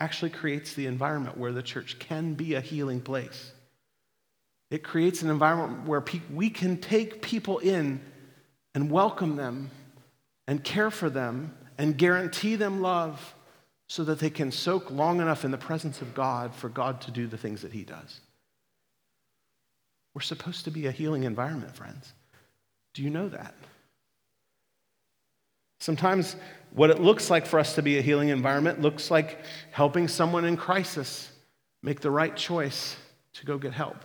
actually 0.00 0.30
creates 0.30 0.74
the 0.74 0.86
environment 0.86 1.36
where 1.36 1.52
the 1.52 1.62
church 1.62 1.98
can 1.98 2.34
be 2.34 2.54
a 2.54 2.60
healing 2.60 3.00
place. 3.00 3.52
It 4.70 4.84
creates 4.84 5.22
an 5.22 5.30
environment 5.30 5.88
where 5.88 6.04
we 6.32 6.50
can 6.50 6.76
take 6.76 7.22
people 7.22 7.58
in 7.58 8.00
and 8.74 8.90
welcome 8.90 9.36
them 9.36 9.70
and 10.46 10.62
care 10.62 10.90
for 10.90 11.10
them 11.10 11.54
and 11.78 11.96
guarantee 11.96 12.54
them 12.54 12.80
love 12.80 13.34
so 13.88 14.04
that 14.04 14.18
they 14.18 14.30
can 14.30 14.52
soak 14.52 14.90
long 14.90 15.20
enough 15.20 15.44
in 15.44 15.50
the 15.50 15.58
presence 15.58 16.02
of 16.02 16.14
God 16.14 16.54
for 16.54 16.68
God 16.68 17.00
to 17.02 17.10
do 17.10 17.26
the 17.26 17.38
things 17.38 17.62
that 17.62 17.72
He 17.72 17.82
does. 17.82 18.20
We're 20.14 20.20
supposed 20.20 20.64
to 20.64 20.70
be 20.70 20.86
a 20.86 20.92
healing 20.92 21.24
environment, 21.24 21.74
friends. 21.74 22.12
Do 22.92 23.02
you 23.02 23.10
know 23.10 23.28
that? 23.30 23.54
Sometimes 25.78 26.36
what 26.72 26.90
it 26.90 27.00
looks 27.00 27.30
like 27.30 27.46
for 27.46 27.58
us 27.58 27.74
to 27.76 27.82
be 27.82 27.98
a 27.98 28.02
healing 28.02 28.28
environment 28.28 28.80
looks 28.80 29.10
like 29.10 29.38
helping 29.70 30.08
someone 30.08 30.44
in 30.44 30.56
crisis 30.56 31.30
make 31.82 32.00
the 32.00 32.10
right 32.10 32.36
choice 32.36 32.96
to 33.34 33.46
go 33.46 33.58
get 33.58 33.72
help. 33.72 34.04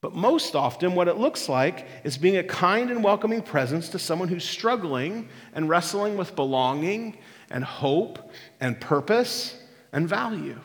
But 0.00 0.14
most 0.14 0.54
often, 0.54 0.94
what 0.94 1.08
it 1.08 1.16
looks 1.16 1.48
like 1.48 1.86
is 2.04 2.16
being 2.16 2.36
a 2.36 2.44
kind 2.44 2.90
and 2.90 3.02
welcoming 3.02 3.42
presence 3.42 3.88
to 3.88 3.98
someone 3.98 4.28
who's 4.28 4.44
struggling 4.44 5.28
and 5.54 5.68
wrestling 5.68 6.16
with 6.16 6.36
belonging 6.36 7.18
and 7.50 7.64
hope 7.64 8.30
and 8.60 8.80
purpose 8.80 9.58
and 9.92 10.08
value. 10.08 10.58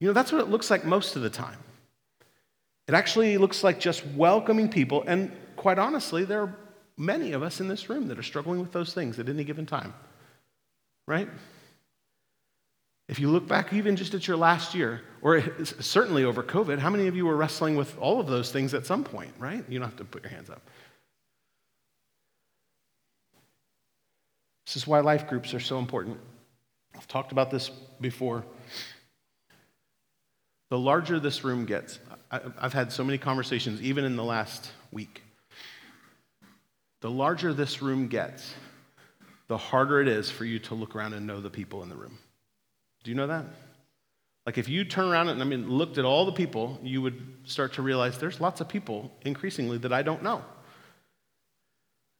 You 0.00 0.08
know, 0.08 0.12
that's 0.12 0.32
what 0.32 0.40
it 0.40 0.48
looks 0.48 0.70
like 0.70 0.84
most 0.84 1.16
of 1.16 1.22
the 1.22 1.30
time. 1.30 1.58
It 2.88 2.94
actually 2.94 3.38
looks 3.38 3.62
like 3.62 3.78
just 3.78 4.04
welcoming 4.08 4.68
people. 4.68 5.04
And 5.06 5.30
quite 5.56 5.78
honestly, 5.78 6.24
there 6.24 6.42
are 6.42 6.54
many 6.96 7.32
of 7.32 7.42
us 7.42 7.60
in 7.60 7.68
this 7.68 7.88
room 7.88 8.08
that 8.08 8.18
are 8.18 8.22
struggling 8.22 8.60
with 8.60 8.72
those 8.72 8.94
things 8.94 9.18
at 9.18 9.28
any 9.28 9.44
given 9.44 9.66
time, 9.66 9.94
right? 11.06 11.28
If 13.08 13.18
you 13.18 13.28
look 13.28 13.46
back 13.46 13.72
even 13.72 13.96
just 13.96 14.14
at 14.14 14.26
your 14.26 14.36
last 14.36 14.74
year, 14.74 15.02
or 15.20 15.42
certainly 15.64 16.24
over 16.24 16.42
COVID, 16.42 16.78
how 16.78 16.90
many 16.90 17.06
of 17.06 17.16
you 17.16 17.26
were 17.26 17.36
wrestling 17.36 17.76
with 17.76 17.96
all 17.98 18.20
of 18.20 18.26
those 18.26 18.50
things 18.50 18.72
at 18.74 18.86
some 18.86 19.04
point, 19.04 19.32
right? 19.38 19.64
You 19.68 19.78
don't 19.78 19.88
have 19.88 19.98
to 19.98 20.04
put 20.04 20.22
your 20.22 20.30
hands 20.30 20.50
up. 20.50 20.62
This 24.66 24.76
is 24.76 24.86
why 24.86 25.00
life 25.00 25.28
groups 25.28 25.52
are 25.52 25.60
so 25.60 25.78
important. 25.78 26.18
I've 26.96 27.08
talked 27.08 27.32
about 27.32 27.50
this 27.50 27.70
before. 28.00 28.44
The 30.70 30.78
larger 30.78 31.20
this 31.20 31.44
room 31.44 31.66
gets, 31.66 31.98
I've 32.30 32.72
had 32.72 32.90
so 32.90 33.04
many 33.04 33.18
conversations, 33.18 33.82
even 33.82 34.04
in 34.04 34.16
the 34.16 34.24
last 34.24 34.72
week. 34.90 35.22
The 37.04 37.10
larger 37.10 37.52
this 37.52 37.82
room 37.82 38.08
gets, 38.08 38.54
the 39.46 39.58
harder 39.58 40.00
it 40.00 40.08
is 40.08 40.30
for 40.30 40.46
you 40.46 40.58
to 40.60 40.74
look 40.74 40.96
around 40.96 41.12
and 41.12 41.26
know 41.26 41.38
the 41.38 41.50
people 41.50 41.82
in 41.82 41.90
the 41.90 41.94
room. 41.94 42.16
Do 43.02 43.10
you 43.10 43.14
know 43.14 43.26
that? 43.26 43.44
Like 44.46 44.56
if 44.56 44.70
you 44.70 44.86
turn 44.86 45.10
around 45.10 45.28
and 45.28 45.42
I 45.42 45.44
mean 45.44 45.68
looked 45.68 45.98
at 45.98 46.06
all 46.06 46.24
the 46.24 46.32
people, 46.32 46.80
you 46.82 47.02
would 47.02 47.22
start 47.44 47.74
to 47.74 47.82
realize 47.82 48.16
there's 48.16 48.40
lots 48.40 48.62
of 48.62 48.70
people 48.70 49.12
increasingly 49.20 49.76
that 49.76 49.92
I 49.92 50.00
don't 50.00 50.22
know. 50.22 50.42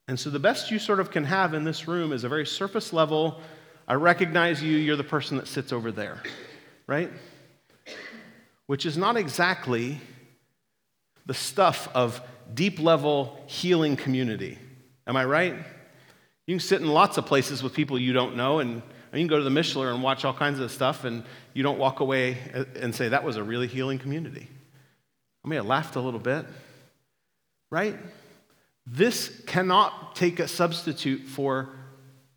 And 0.07 0.21
so 0.21 0.29
the 0.29 0.39
best 0.39 0.71
you 0.71 0.79
sort 0.79 1.01
of 1.01 1.11
can 1.11 1.25
have 1.25 1.55
in 1.55 1.65
this 1.65 1.89
room 1.89 2.13
is 2.13 2.23
a 2.25 2.29
very 2.29 2.45
surface 2.45 2.93
level, 2.93 3.41
I 3.89 3.95
recognize 3.95 4.63
you, 4.63 4.77
you're 4.77 4.97
the 4.97 5.03
person 5.03 5.39
that 5.39 5.49
sits 5.49 5.73
over 5.73 5.93
there, 5.93 6.23
right? 6.87 7.11
Which 8.67 8.85
is 8.85 8.99
not 8.99 9.17
exactly 9.17 9.99
the 11.25 11.33
stuff 11.33 11.89
of 11.95 12.21
deep 12.53 12.79
level 12.79 13.43
healing 13.47 13.97
community. 13.97 14.59
Am 15.07 15.17
I 15.17 15.25
right? 15.25 15.55
You 16.47 16.55
can 16.55 16.61
sit 16.61 16.81
in 16.81 16.89
lots 16.89 17.19
of 17.19 17.27
places 17.27 17.63
with 17.63 17.75
people 17.75 17.99
you 17.99 18.13
don't 18.13 18.37
know, 18.37 18.59
and 18.59 18.83
you 19.13 19.21
can 19.21 19.27
go 19.27 19.39
to 19.39 19.45
the 19.45 19.51
Mishler 19.51 19.93
and 19.93 20.03
watch 20.03 20.25
all 20.25 20.35
kinds 20.35 20.61
of 20.61 20.71
stuff, 20.71 21.05
and 21.05 21.25
you 21.53 21.63
don't 21.63 21.79
walk 21.79 22.01
away 22.01 22.37
and 22.77 22.95
say, 22.95 23.09
that 23.09 23.25
was 23.25 23.37
a 23.37 23.43
really 23.43 23.67
healing 23.67 23.99
community. 23.99 24.49
I 25.45 25.49
may 25.49 25.57
have 25.57 25.67
laughed 25.67 25.97
a 25.97 26.01
little 26.01 26.21
bit, 26.21 26.47
right? 27.71 27.97
This 28.87 29.41
cannot 29.47 30.17
take 30.17 30.41
a 30.41 30.49
substitute 30.49 31.23
for 31.23 31.71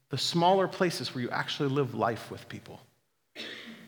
the 0.10 0.18
smaller 0.18 0.68
places 0.68 1.14
where 1.14 1.22
you 1.22 1.30
actually 1.30 1.70
live 1.70 1.94
life 1.94 2.32
with 2.32 2.48
people. 2.48 2.80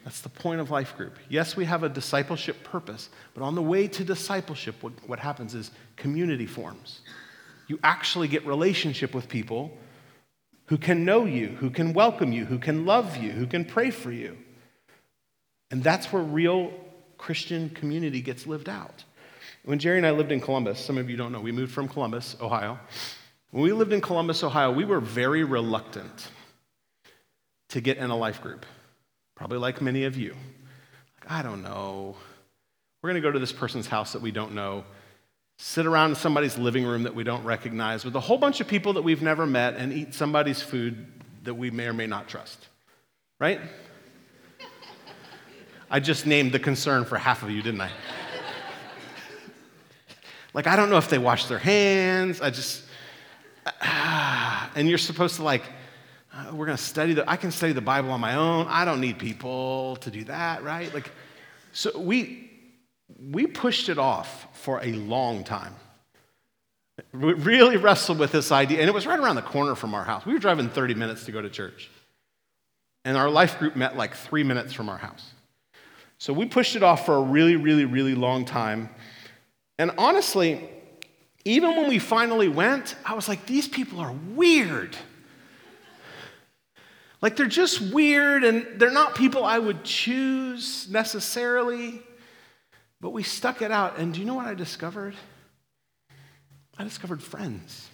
That's 0.04 0.22
the 0.22 0.30
point 0.30 0.60
of 0.60 0.72
life 0.72 0.98
group. 0.98 1.18
Yes, 1.30 1.56
we 1.56 1.66
have 1.66 1.84
a 1.84 1.90
discipleship 1.90 2.64
purpose, 2.64 3.10
but 3.34 3.44
on 3.44 3.56
the 3.56 3.62
way 3.62 3.88
to 3.88 4.04
discipleship, 4.04 4.76
what, 4.82 4.94
what 5.08 5.20
happens 5.20 5.54
is 5.54 5.72
community 5.96 6.46
forms. 6.46 7.02
You 7.70 7.80
actually 7.84 8.28
get 8.28 8.46
relationship 8.46 9.14
with 9.14 9.30
people 9.30 9.78
who 10.66 10.78
can 10.78 11.06
know 11.06 11.26
you, 11.26 11.48
who 11.48 11.70
can 11.70 11.94
welcome 11.94 12.32
you, 12.32 12.46
who 12.46 12.58
can 12.58 12.86
love 12.86 13.16
you, 13.16 13.32
who 13.32 13.46
can 13.48 13.64
pray 13.64 13.92
for 13.92 14.12
you. 14.12 14.38
And 15.72 15.84
that's 15.84 16.12
where 16.12 16.22
real 16.22 16.74
Christian 17.18 17.70
community 17.70 18.22
gets 18.22 18.48
lived 18.48 18.68
out. 18.68 19.04
When 19.66 19.78
Jerry 19.78 19.98
and 19.98 20.08
I 20.08 20.12
lived 20.12 20.32
in 20.32 20.42
Columbus, 20.42 20.80
some 20.80 20.98
of 20.98 21.12
you 21.12 21.16
don't 21.16 21.32
know, 21.32 21.42
we 21.42 21.52
moved 21.52 21.72
from 21.72 21.88
Columbus, 21.88 22.36
Ohio. 22.42 22.80
When 23.52 23.64
we 23.64 23.72
lived 23.72 23.94
in 23.94 24.02
Columbus, 24.02 24.44
Ohio, 24.44 24.72
we 24.72 24.84
were 24.84 25.00
very 25.00 25.44
reluctant 25.44 26.28
to 27.70 27.82
get 27.82 27.98
in 27.98 28.10
a 28.10 28.18
life 28.18 28.42
group, 28.42 28.66
probably 29.36 29.60
like 29.60 29.80
many 29.80 30.06
of 30.06 30.18
you. 30.18 30.36
Like, 31.22 31.32
I 31.32 31.44
don't 31.44 31.62
know. 31.62 32.16
We're 33.02 33.12
going 33.12 33.22
to 33.22 33.28
go 33.28 33.32
to 33.32 33.40
this 33.40 33.52
person's 33.52 33.86
house 33.86 34.14
that 34.14 34.24
we 34.24 34.32
don't 34.32 34.54
know, 34.54 34.86
sit 35.62 35.86
around 35.86 36.12
in 36.12 36.16
somebody's 36.16 36.58
living 36.58 36.86
room 36.86 37.04
that 37.04 37.14
we 37.14 37.22
don't 37.22 37.44
recognize 37.44 38.06
with 38.06 38.16
a 38.16 38.20
whole 38.20 38.38
bunch 38.38 38.62
of 38.62 38.68
people 38.68 38.94
that 38.94 39.02
we've 39.02 39.22
never 39.22 39.46
met 39.46 39.76
and 39.76 39.92
eat 39.92 40.14
somebody's 40.14 40.62
food 40.62 41.06
that 41.44 41.54
we 41.54 41.70
may 41.70 41.86
or 41.86 41.92
may 41.92 42.08
not 42.08 42.30
trust. 42.30 42.70
Right? 43.40 43.60
I 45.92 46.00
just 46.00 46.26
named 46.26 46.54
the 46.54 46.60
concern 46.60 47.04
for 47.04 47.18
half 47.18 47.44
of 47.44 47.52
you, 47.52 47.62
didn't 47.62 47.82
I? 47.82 47.92
like, 50.54 50.66
I 50.66 50.78
don't 50.78 50.90
know 50.90 50.98
if 50.98 51.10
they 51.10 51.18
wash 51.18 51.48
their 51.48 51.60
hands. 51.60 52.40
I 52.40 52.52
just, 52.52 52.84
ah, 53.66 54.72
and 54.76 54.88
you're 54.88 54.98
supposed 54.98 55.36
to, 55.38 55.44
like, 55.44 55.64
uh, 56.34 56.52
we're 56.54 56.68
going 56.68 56.78
to 56.78 56.84
study 56.84 57.16
the, 57.16 57.30
I 57.30 57.36
can 57.36 57.52
study 57.52 57.74
the 57.74 57.82
Bible 57.82 58.12
on 58.12 58.22
my 58.22 58.36
own. 58.36 58.66
I 58.70 58.86
don't 58.86 59.02
need 59.02 59.20
people 59.20 59.98
to 59.98 60.10
do 60.10 60.24
that, 60.26 60.64
right? 60.64 60.94
Like, 60.94 61.12
so 61.74 62.00
we, 62.00 62.50
we 63.18 63.48
pushed 63.48 63.90
it 63.90 63.98
off 63.98 64.48
for 64.58 64.80
a 64.84 64.92
long 64.92 65.44
time. 65.44 65.76
We 67.14 67.34
really 67.34 67.78
wrestled 67.78 68.20
with 68.20 68.32
this 68.32 68.52
idea, 68.52 68.80
and 68.80 68.90
it 68.90 68.94
was 68.94 69.08
right 69.08 69.20
around 69.20 69.36
the 69.36 69.42
corner 69.42 69.76
from 69.76 69.94
our 69.94 70.04
house. 70.04 70.26
We 70.26 70.34
were 70.34 70.40
driving 70.40 70.70
30 70.70 70.96
minutes 70.96 71.26
to 71.26 71.32
go 71.32 71.42
to 71.42 71.50
church. 71.50 71.90
And 73.06 73.18
our 73.18 73.30
life 73.30 73.58
group 73.58 73.76
met 73.76 73.96
like 73.96 74.16
three 74.16 74.44
minutes 74.44 74.74
from 74.74 74.90
our 74.90 74.98
house. 74.98 75.34
So 76.18 76.34
we 76.34 76.46
pushed 76.46 76.76
it 76.76 76.84
off 76.84 77.06
for 77.06 77.16
a 77.16 77.22
really, 77.22 77.56
really, 77.56 77.86
really 77.86 78.16
long 78.16 78.44
time. 78.44 78.90
And 79.78 79.92
honestly, 79.98 80.70
even 81.46 81.78
when 81.78 81.88
we 81.88 82.00
finally 82.00 82.50
went, 82.50 82.96
I 83.06 83.14
was 83.14 83.30
like, 83.30 83.46
these 83.46 83.68
people 83.68 84.02
are 84.02 84.14
weird. 84.36 84.98
Like, 87.22 87.36
they're 87.36 87.48
just 87.48 87.82
weird, 87.82 88.44
and 88.44 88.80
they're 88.80 88.92
not 88.92 89.16
people 89.16 89.44
I 89.44 89.60
would 89.60 89.84
choose 89.84 90.90
necessarily. 90.90 92.02
But 93.02 93.12
we 93.12 93.24
stuck 93.24 93.62
it 93.62 93.72
out, 93.72 93.98
and 93.98 94.14
do 94.14 94.20
you 94.20 94.26
know 94.26 94.34
what 94.34 94.46
I 94.46 94.54
discovered? 94.54 95.16
I 96.78 96.84
discovered 96.84 97.22
friends. 97.22 97.90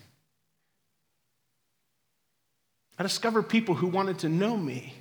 I 2.98 3.04
discovered 3.04 3.44
people 3.44 3.76
who 3.76 3.88
wanted 3.88 4.20
to 4.20 4.30
know 4.30 4.56
me, 4.56 4.94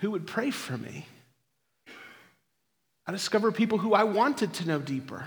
who 0.00 0.10
would 0.12 0.26
pray 0.26 0.50
for 0.50 0.78
me. 0.78 1.06
I 3.06 3.12
discovered 3.12 3.52
people 3.52 3.78
who 3.78 3.92
I 3.92 4.04
wanted 4.04 4.54
to 4.54 4.66
know 4.68 4.78
deeper. 4.78 5.26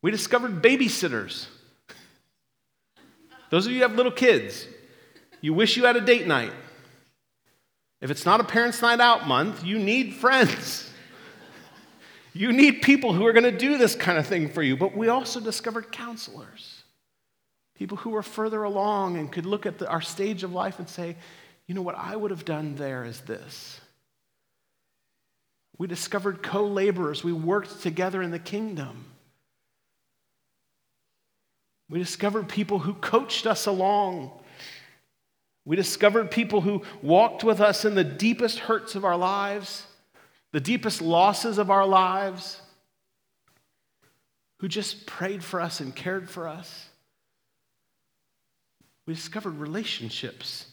We 0.00 0.10
discovered 0.10 0.62
babysitters. 0.62 1.46
Those 3.50 3.66
of 3.66 3.72
you 3.72 3.78
who 3.78 3.82
have 3.82 3.96
little 3.96 4.12
kids, 4.12 4.66
you 5.40 5.52
wish 5.52 5.76
you 5.76 5.84
had 5.84 5.96
a 5.96 6.00
date 6.00 6.26
night. 6.26 6.52
If 8.00 8.10
it's 8.10 8.24
not 8.24 8.40
a 8.40 8.44
parents' 8.44 8.82
night 8.82 9.00
out 9.00 9.26
month, 9.26 9.64
you 9.64 9.78
need 9.78 10.14
friends. 10.14 10.85
You 12.36 12.52
need 12.52 12.82
people 12.82 13.14
who 13.14 13.24
are 13.26 13.32
going 13.32 13.50
to 13.50 13.56
do 13.56 13.78
this 13.78 13.94
kind 13.94 14.18
of 14.18 14.26
thing 14.26 14.50
for 14.50 14.62
you. 14.62 14.76
But 14.76 14.94
we 14.94 15.08
also 15.08 15.40
discovered 15.40 15.90
counselors, 15.90 16.82
people 17.74 17.96
who 17.96 18.10
were 18.10 18.22
further 18.22 18.62
along 18.62 19.16
and 19.16 19.32
could 19.32 19.46
look 19.46 19.64
at 19.64 19.78
the, 19.78 19.88
our 19.88 20.02
stage 20.02 20.42
of 20.42 20.52
life 20.52 20.78
and 20.78 20.86
say, 20.88 21.16
you 21.66 21.74
know, 21.74 21.80
what 21.80 21.96
I 21.96 22.14
would 22.14 22.30
have 22.30 22.44
done 22.44 22.74
there 22.74 23.04
is 23.04 23.20
this. 23.22 23.80
We 25.78 25.86
discovered 25.86 26.42
co 26.42 26.66
laborers. 26.66 27.24
We 27.24 27.32
worked 27.32 27.80
together 27.80 28.20
in 28.20 28.30
the 28.30 28.38
kingdom. 28.38 29.06
We 31.88 31.98
discovered 31.98 32.48
people 32.48 32.80
who 32.80 32.94
coached 32.94 33.46
us 33.46 33.64
along. 33.64 34.30
We 35.64 35.74
discovered 35.74 36.30
people 36.30 36.60
who 36.60 36.82
walked 37.02 37.44
with 37.44 37.60
us 37.60 37.84
in 37.86 37.94
the 37.94 38.04
deepest 38.04 38.58
hurts 38.58 38.94
of 38.94 39.04
our 39.06 39.16
lives 39.16 39.86
the 40.52 40.60
deepest 40.60 41.02
losses 41.02 41.58
of 41.58 41.70
our 41.70 41.86
lives, 41.86 42.60
who 44.58 44.68
just 44.68 45.06
prayed 45.06 45.44
for 45.44 45.60
us 45.60 45.80
and 45.80 45.94
cared 45.94 46.30
for 46.30 46.48
us. 46.48 46.88
We 49.06 49.14
discovered 49.14 49.58
relationships, 49.58 50.66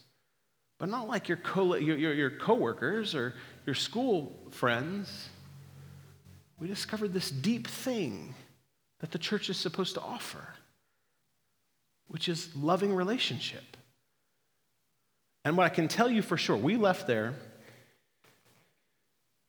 but 0.79 0.89
not 0.89 1.07
like 1.07 1.27
your, 1.27 1.37
co- 1.37 1.75
your, 1.75 1.97
your, 1.97 2.13
your 2.13 2.29
coworkers 2.29 3.13
or 3.13 3.33
your 3.65 3.75
school 3.75 4.39
friends. 4.51 5.29
We 6.59 6.67
discovered 6.67 7.13
this 7.13 7.29
deep 7.29 7.67
thing 7.67 8.33
that 8.99 9.11
the 9.11 9.17
church 9.17 9.49
is 9.49 9.57
supposed 9.57 9.95
to 9.95 10.01
offer, 10.01 10.47
which 12.07 12.29
is 12.29 12.55
loving 12.55 12.95
relationship. 12.95 13.75
And 15.45 15.57
what 15.57 15.65
I 15.65 15.69
can 15.69 15.89
tell 15.89 16.09
you 16.09 16.21
for 16.21 16.37
sure, 16.37 16.55
we 16.55 16.77
left 16.77 17.05
there 17.05 17.33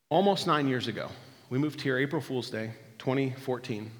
almost 0.09 0.47
nine 0.47 0.67
years 0.67 0.87
ago. 0.87 1.09
We 1.49 1.57
moved 1.57 1.81
here 1.81 1.97
April 1.97 2.21
Fool's 2.21 2.49
Day, 2.49 2.71
2014. 2.99 3.91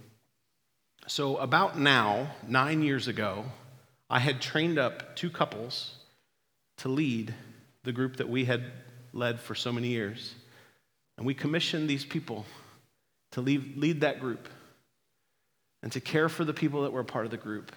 So, 1.08 1.38
about 1.38 1.78
now, 1.78 2.32
nine 2.48 2.82
years 2.82 3.08
ago, 3.08 3.46
I 4.10 4.20
had 4.20 4.42
trained 4.42 4.80
up 4.80 5.16
two 5.16 5.30
couples 5.30 5.96
to 6.78 6.90
lead 6.90 7.34
the 7.84 7.92
group 7.92 8.18
that 8.18 8.30
we 8.30 8.46
had 8.46 8.64
led 9.14 9.40
for 9.40 9.56
so 9.56 9.72
many 9.72 9.90
years. 9.90 10.34
And 11.18 11.26
we 11.26 11.34
commissioned 11.34 11.90
these 11.90 12.04
people 12.04 12.46
to 13.32 13.42
lead, 13.42 13.78
lead 13.78 14.02
that 14.02 14.20
group 14.20 14.50
and 15.84 15.92
to 15.92 16.02
care 16.02 16.30
for 16.30 16.44
the 16.44 16.54
people 16.54 16.84
that 16.84 16.92
were 16.92 17.04
part 17.04 17.26
of 17.26 17.32
the 17.32 17.38
group. 17.38 17.72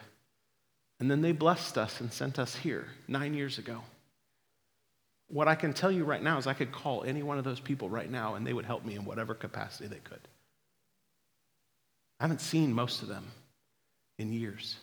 And 0.98 1.10
then 1.10 1.20
they 1.20 1.32
blessed 1.32 1.78
us 1.78 2.00
and 2.00 2.12
sent 2.12 2.38
us 2.38 2.56
here 2.56 2.86
nine 3.06 3.34
years 3.34 3.58
ago. 3.58 3.82
What 5.28 5.46
I 5.46 5.54
can 5.54 5.74
tell 5.74 5.92
you 5.92 6.04
right 6.04 6.22
now 6.22 6.38
is 6.38 6.46
I 6.46 6.54
could 6.54 6.72
call 6.72 7.04
any 7.04 7.22
one 7.22 7.38
of 7.38 7.44
those 7.44 7.60
people 7.60 7.88
right 7.90 8.10
now 8.10 8.34
and 8.34 8.46
they 8.46 8.52
would 8.52 8.64
help 8.64 8.84
me 8.84 8.94
in 8.94 9.04
whatever 9.04 9.34
capacity 9.34 9.86
they 9.86 10.00
could. 10.00 10.20
I 12.18 12.24
haven't 12.24 12.40
seen 12.40 12.72
most 12.72 13.02
of 13.02 13.08
them 13.08 13.24
in 14.18 14.32
years. 14.32 14.76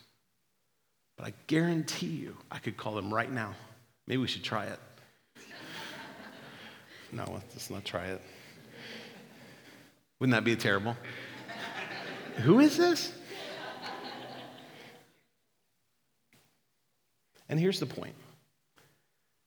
But 1.18 1.28
I 1.28 1.34
guarantee 1.48 2.08
you 2.08 2.38
I 2.52 2.60
could 2.60 2.78
call 2.78 2.94
them 2.94 3.14
right 3.14 3.32
now. 3.32 3.54
Maybe 4.08 4.22
we 4.22 4.28
should 4.28 4.44
try 4.44 4.66
it. 4.66 4.80
no, 7.12 7.24
let's 7.54 7.70
not 7.70 7.84
try 7.84 8.06
it. 8.06 8.22
Wouldn't 10.20 10.34
that 10.34 10.44
be 10.44 10.56
terrible? 10.56 10.96
Who 12.38 12.60
is 12.60 12.78
this? 12.78 13.12
And 17.50 17.60
here's 17.60 17.80
the 17.80 17.86
point 17.86 18.16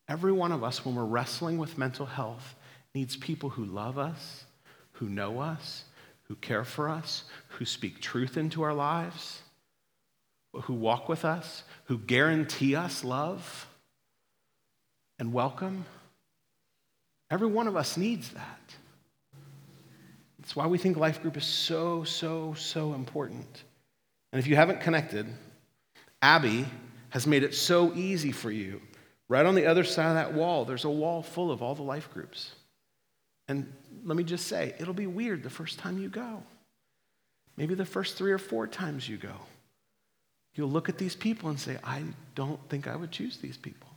every 0.09 0.33
one 0.33 0.53
of 0.53 0.65
us, 0.65 0.85
when 0.85 0.95
we're 0.95 1.05
wrestling 1.05 1.59
with 1.59 1.79
mental 1.79 2.07
health, 2.07 2.55
needs 2.95 3.17
people 3.17 3.51
who 3.51 3.65
love 3.65 3.99
us, 3.99 4.45
who 4.93 5.09
know 5.09 5.41
us, 5.41 5.85
who 6.25 6.35
care 6.37 6.65
for 6.65 6.89
us, 6.89 7.25
who 7.49 7.65
speak 7.65 8.01
truth 8.01 8.37
into 8.37 8.63
our 8.63 8.75
lives, 8.75 9.43
who 10.53 10.75
walk 10.75 11.09
with 11.09 11.25
us, 11.25 11.63
who 11.85 11.99
guarantee 11.99 12.75
us 12.75 13.05
love 13.05 13.67
and 15.19 15.33
welcome. 15.33 15.85
Every 17.31 17.47
one 17.47 17.67
of 17.67 17.77
us 17.77 17.97
needs 17.97 18.31
that. 18.31 18.61
That's 20.39 20.57
why 20.57 20.67
we 20.67 20.79
think 20.79 20.97
life 20.97 21.21
group 21.21 21.37
is 21.37 21.45
so, 21.45 22.05
so, 22.05 22.55
so 22.55 22.95
important. 22.95 23.65
And 24.33 24.41
if 24.41 24.47
you 24.47 24.57
haven't 24.57 24.81
connected, 24.81 25.27
Abby 26.23 26.67
has 27.11 27.27
made 27.27 27.43
it 27.43 27.55
so 27.55 27.93
easy 27.95 28.33
for 28.33 28.51
you. 28.51 28.81
Right 29.29 29.45
on 29.45 29.55
the 29.55 29.67
other 29.67 29.85
side 29.85 30.09
of 30.09 30.15
that 30.15 30.33
wall, 30.33 30.65
there's 30.65 30.85
a 30.85 30.91
wall 30.91 31.23
full 31.23 31.51
of 31.51 31.63
all 31.63 31.75
the 31.75 31.83
life 31.83 32.11
groups. 32.13 32.53
And 33.47 33.73
let 34.05 34.17
me 34.17 34.25
just 34.25 34.47
say, 34.47 34.75
it'll 34.79 34.95
be 34.95 35.07
weird 35.07 35.43
the 35.43 35.51
first 35.51 35.79
time 35.79 35.99
you 35.99 36.09
go. 36.09 36.43
Maybe 37.57 37.75
the 37.75 37.85
first 37.85 38.17
three 38.17 38.33
or 38.33 38.39
four 38.39 38.67
times 38.67 39.09
you 39.09 39.17
go. 39.17 39.35
You'll 40.55 40.71
look 40.71 40.89
at 40.89 40.99
these 40.99 41.15
people 41.15 41.51
and 41.51 41.61
say, 41.61 41.77
I 41.85 42.03
don't 42.35 42.61
think 42.69 42.87
I 42.87 42.97
would 42.97 43.11
choose 43.11 43.39
these 43.39 43.57
people. 43.57 43.89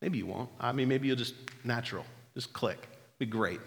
Maybe 0.00 0.18
you 0.18 0.26
won't. 0.26 0.50
I 0.58 0.72
mean, 0.72 0.88
maybe 0.88 1.08
you'll 1.08 1.16
just 1.16 1.34
natural, 1.64 2.04
just 2.34 2.52
click. 2.52 2.88
Be 3.18 3.26
great. 3.26 3.60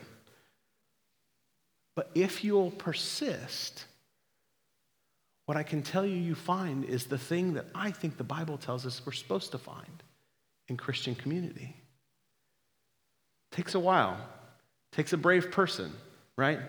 But 1.95 2.09
if 2.13 2.43
you'll 2.43 2.71
persist, 2.71 3.85
what 5.45 5.57
I 5.57 5.63
can 5.63 5.81
tell 5.81 6.05
you 6.05 6.15
you 6.15 6.35
find 6.35 6.83
is 6.83 7.05
the 7.05 7.17
thing 7.17 7.53
that 7.53 7.67
I 7.73 7.91
think 7.91 8.17
the 8.17 8.23
Bible 8.23 8.57
tells 8.57 8.85
us 8.85 9.01
we're 9.05 9.13
supposed 9.13 9.51
to 9.51 9.57
find 9.57 10.03
in 10.67 10.77
Christian 10.77 11.15
community. 11.15 11.75
Takes 13.51 13.75
a 13.75 13.79
while. 13.79 14.17
Takes 14.91 15.13
a 15.13 15.17
brave 15.17 15.51
person, 15.51 15.93
right? 16.37 16.59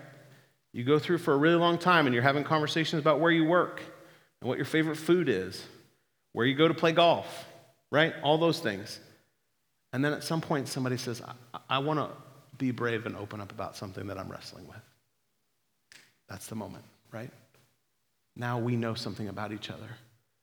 You 0.72 0.85
go 0.85 0.98
through 0.98 1.18
for 1.18 1.32
a 1.32 1.37
really 1.37 1.56
long 1.56 1.78
time 1.78 2.06
and 2.06 2.14
you're 2.14 2.22
having 2.22 2.44
conversations 2.44 3.00
about 3.00 3.20
where 3.20 3.30
you 3.30 3.44
work 3.44 3.80
and 4.40 4.48
what 4.48 4.59
your 4.59 4.66
favorite 4.66 4.96
food 4.96 5.28
is, 5.28 5.64
where 6.32 6.44
you 6.44 6.54
go 6.54 6.68
to 6.68 6.74
play 6.74 6.92
golf, 6.92 7.46
right? 7.90 8.14
All 8.22 8.37
those 8.37 8.61
things. 8.61 9.00
And 9.92 10.04
then 10.04 10.12
at 10.12 10.22
some 10.22 10.40
point, 10.40 10.68
somebody 10.68 10.98
says, 10.98 11.22
I, 11.54 11.61
I 11.70 11.78
want 11.78 12.00
to 12.00 12.11
be 12.59 12.70
brave 12.70 13.06
and 13.06 13.16
open 13.16 13.40
up 13.40 13.52
about 13.52 13.76
something 13.76 14.06
that 14.09 14.18
I'm 14.18 14.28
wrestling 14.28 14.66
with. 14.68 14.76
That's 16.28 16.48
the 16.48 16.54
moment, 16.54 16.85
right? 17.12 17.30
Now 18.35 18.59
we 18.59 18.76
know 18.76 18.94
something 18.94 19.28
about 19.28 19.52
each 19.52 19.70
other 19.70 19.88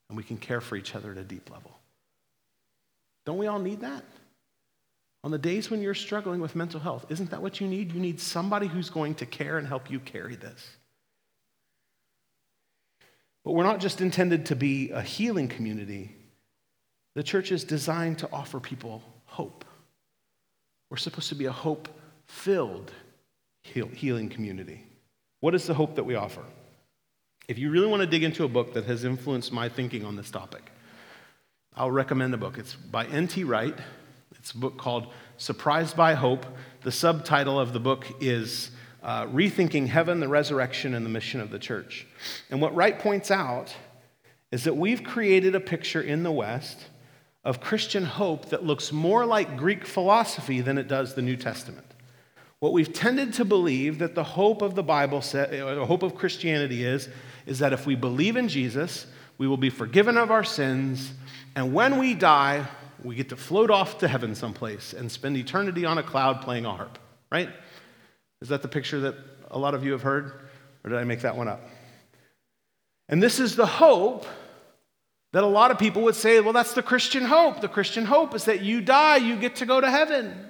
and 0.10 0.18
we 0.18 0.24
can 0.24 0.38
care 0.38 0.62
for 0.62 0.76
each 0.76 0.96
other 0.96 1.12
at 1.12 1.18
a 1.18 1.24
deep 1.24 1.52
level. 1.52 1.78
Don't 3.26 3.38
we 3.38 3.48
all 3.48 3.60
need 3.60 3.82
that? 3.82 4.04
On 5.24 5.32
the 5.32 5.38
days 5.38 5.72
when 5.72 5.82
you're 5.82 5.94
struggling 5.94 6.42
with 6.42 6.56
mental 6.56 6.80
health, 6.80 7.06
isn't 7.10 7.32
that 7.32 7.42
what 7.42 7.62
you 7.62 7.68
need? 7.68 7.94
You 7.94 8.00
need 8.00 8.20
somebody 8.20 8.68
who's 8.68 8.90
going 8.90 9.16
to 9.16 9.26
care 9.26 9.58
and 9.58 9.66
help 9.66 9.90
you 9.90 10.00
carry 10.00 10.36
this. 10.36 10.78
But 13.46 13.54
we're 13.54 13.64
not 13.64 13.80
just 13.80 14.02
intended 14.02 14.48
to 14.48 14.56
be 14.56 14.92
a 14.92 15.02
healing 15.02 15.48
community, 15.48 16.16
the 17.16 17.24
church 17.24 17.52
is 17.52 17.64
designed 17.64 18.20
to 18.20 18.30
offer 18.32 18.60
people 18.60 19.04
hope. 19.26 19.66
We're 20.90 20.98
supposed 20.98 21.30
to 21.30 21.36
be 21.36 21.46
a 21.46 21.52
hope 21.52 21.88
filled 22.26 22.92
healing 23.62 24.30
community. 24.30 24.86
What 25.40 25.56
is 25.56 25.68
the 25.68 25.74
hope 25.74 25.96
that 25.96 26.04
we 26.04 26.16
offer? 26.16 26.44
If 27.48 27.58
you 27.58 27.70
really 27.70 27.88
want 27.88 28.02
to 28.02 28.08
dig 28.08 28.24
into 28.24 28.44
a 28.44 28.48
book 28.48 28.74
that 28.74 28.86
has 28.86 29.04
influenced 29.04 29.52
my 29.52 29.70
thinking 29.70 30.06
on 30.06 30.16
this 30.16 30.32
topic, 30.32 30.72
I'll 31.76 31.90
recommend 31.90 32.36
a 32.36 32.38
book. 32.38 32.60
It's 32.60 32.76
by 32.76 33.08
N.T. 33.08 33.46
Wright. 33.46 33.76
It's 34.38 34.52
a 34.52 34.58
book 34.58 34.78
called 34.78 35.08
Surprised 35.38 35.98
by 35.98 36.14
Hope. 36.14 36.46
The 36.84 36.92
subtitle 36.92 37.60
of 37.60 37.74
the 37.74 37.80
book 37.80 38.06
is 38.20 38.70
uh, 39.02 39.26
Rethinking 39.26 39.88
Heaven, 39.88 40.20
the 40.20 40.28
Resurrection, 40.28 40.94
and 40.94 41.04
the 41.04 41.10
Mission 41.10 41.42
of 41.42 41.50
the 41.50 41.58
Church. 41.58 42.06
And 42.52 42.62
what 42.62 42.76
Wright 42.76 43.00
points 43.00 43.32
out 43.32 43.76
is 44.52 44.66
that 44.66 44.78
we've 44.78 45.04
created 45.04 45.56
a 45.56 45.60
picture 45.60 46.02
in 46.02 46.22
the 46.22 46.32
West 46.32 46.86
of 47.44 47.60
Christian 47.60 48.06
hope 48.06 48.50
that 48.50 48.64
looks 48.64 48.92
more 48.92 49.26
like 49.26 49.58
Greek 49.58 49.84
philosophy 49.84 50.62
than 50.62 50.78
it 50.78 50.88
does 50.88 51.16
the 51.16 51.24
New 51.24 51.36
Testament. 51.36 51.88
What 52.60 52.72
we've 52.72 52.94
tended 52.94 53.34
to 53.34 53.46
believe 53.46 53.98
that 53.98 54.14
the 54.14 54.24
hope 54.24 54.62
of 54.62 54.76
the 54.76 54.84
Bible, 54.84 55.22
the 55.22 55.82
uh, 55.82 55.86
hope 55.88 56.04
of 56.04 56.14
Christianity 56.14 56.86
is, 56.86 57.10
is 57.48 57.58
that 57.60 57.74
if 57.74 57.88
we 57.88 57.96
believe 57.96 58.38
in 58.38 58.48
Jesus, 58.48 59.08
we 59.38 59.48
will 59.48 59.58
be 59.58 59.70
forgiven 59.70 60.18
of 60.18 60.32
our 60.32 60.44
sins, 60.44 61.14
and 61.56 61.74
when 61.74 62.00
we 62.00 62.14
die, 62.14 62.66
we 63.04 63.16
get 63.16 63.30
to 63.30 63.36
float 63.36 63.70
off 63.70 63.98
to 64.00 64.08
heaven 64.08 64.36
someplace 64.36 64.94
and 64.94 65.12
spend 65.12 65.38
eternity 65.38 65.86
on 65.86 65.98
a 65.98 66.04
cloud 66.04 66.42
playing 66.42 66.66
a 66.66 66.72
harp, 66.72 66.98
right? 67.32 67.50
Is 68.42 68.50
that 68.50 68.62
the 68.62 68.68
picture 68.68 69.02
that 69.02 69.16
a 69.52 69.60
lot 69.60 69.74
of 69.74 69.84
you 69.84 69.92
have 69.92 70.02
heard? 70.02 70.32
Or 70.84 70.90
did 70.90 71.00
I 71.00 71.04
make 71.04 71.22
that 71.22 71.36
one 71.36 71.48
up? 71.48 71.62
And 73.10 73.22
this 73.22 73.40
is 73.40 73.56
the 73.56 73.66
hope 73.66 74.26
that 75.34 75.44
a 75.44 75.48
lot 75.48 75.72
of 75.72 75.80
people 75.80 76.04
would 76.04 76.16
say, 76.16 76.40
well, 76.40 76.54
that's 76.54 76.74
the 76.74 76.84
Christian 76.84 77.24
hope. 77.24 77.60
The 77.60 77.68
Christian 77.68 78.06
hope 78.06 78.36
is 78.36 78.46
that 78.46 78.62
you 78.62 78.82
die, 78.82 79.18
you 79.18 79.36
get 79.36 79.58
to 79.58 79.66
go 79.66 79.82
to 79.82 79.90
heaven. 79.90 80.50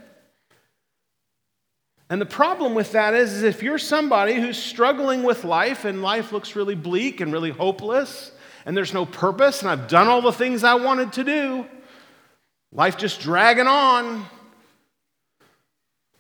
And 2.10 2.20
the 2.20 2.26
problem 2.26 2.76
with 2.76 2.92
that 2.92 3.14
is, 3.14 3.34
is 3.34 3.44
if 3.44 3.64
you're 3.64 3.80
somebody 3.80 4.36
who's 4.36 4.62
struggling 4.62 5.24
with 5.24 5.46
life 5.46 5.86
and 5.86 6.02
life 6.02 6.32
looks 6.32 6.56
really 6.56 6.76
bleak 6.76 7.22
and 7.22 7.32
really 7.32 7.50
hopeless, 7.50 8.33
and 8.66 8.76
there's 8.76 8.94
no 8.94 9.06
purpose, 9.06 9.62
and 9.62 9.70
I've 9.70 9.88
done 9.88 10.08
all 10.08 10.22
the 10.22 10.32
things 10.32 10.64
I 10.64 10.76
wanted 10.76 11.14
to 11.14 11.24
do, 11.24 11.66
life 12.72 12.98
just 12.98 13.22
dragging 13.22 13.68
on. 13.68 14.26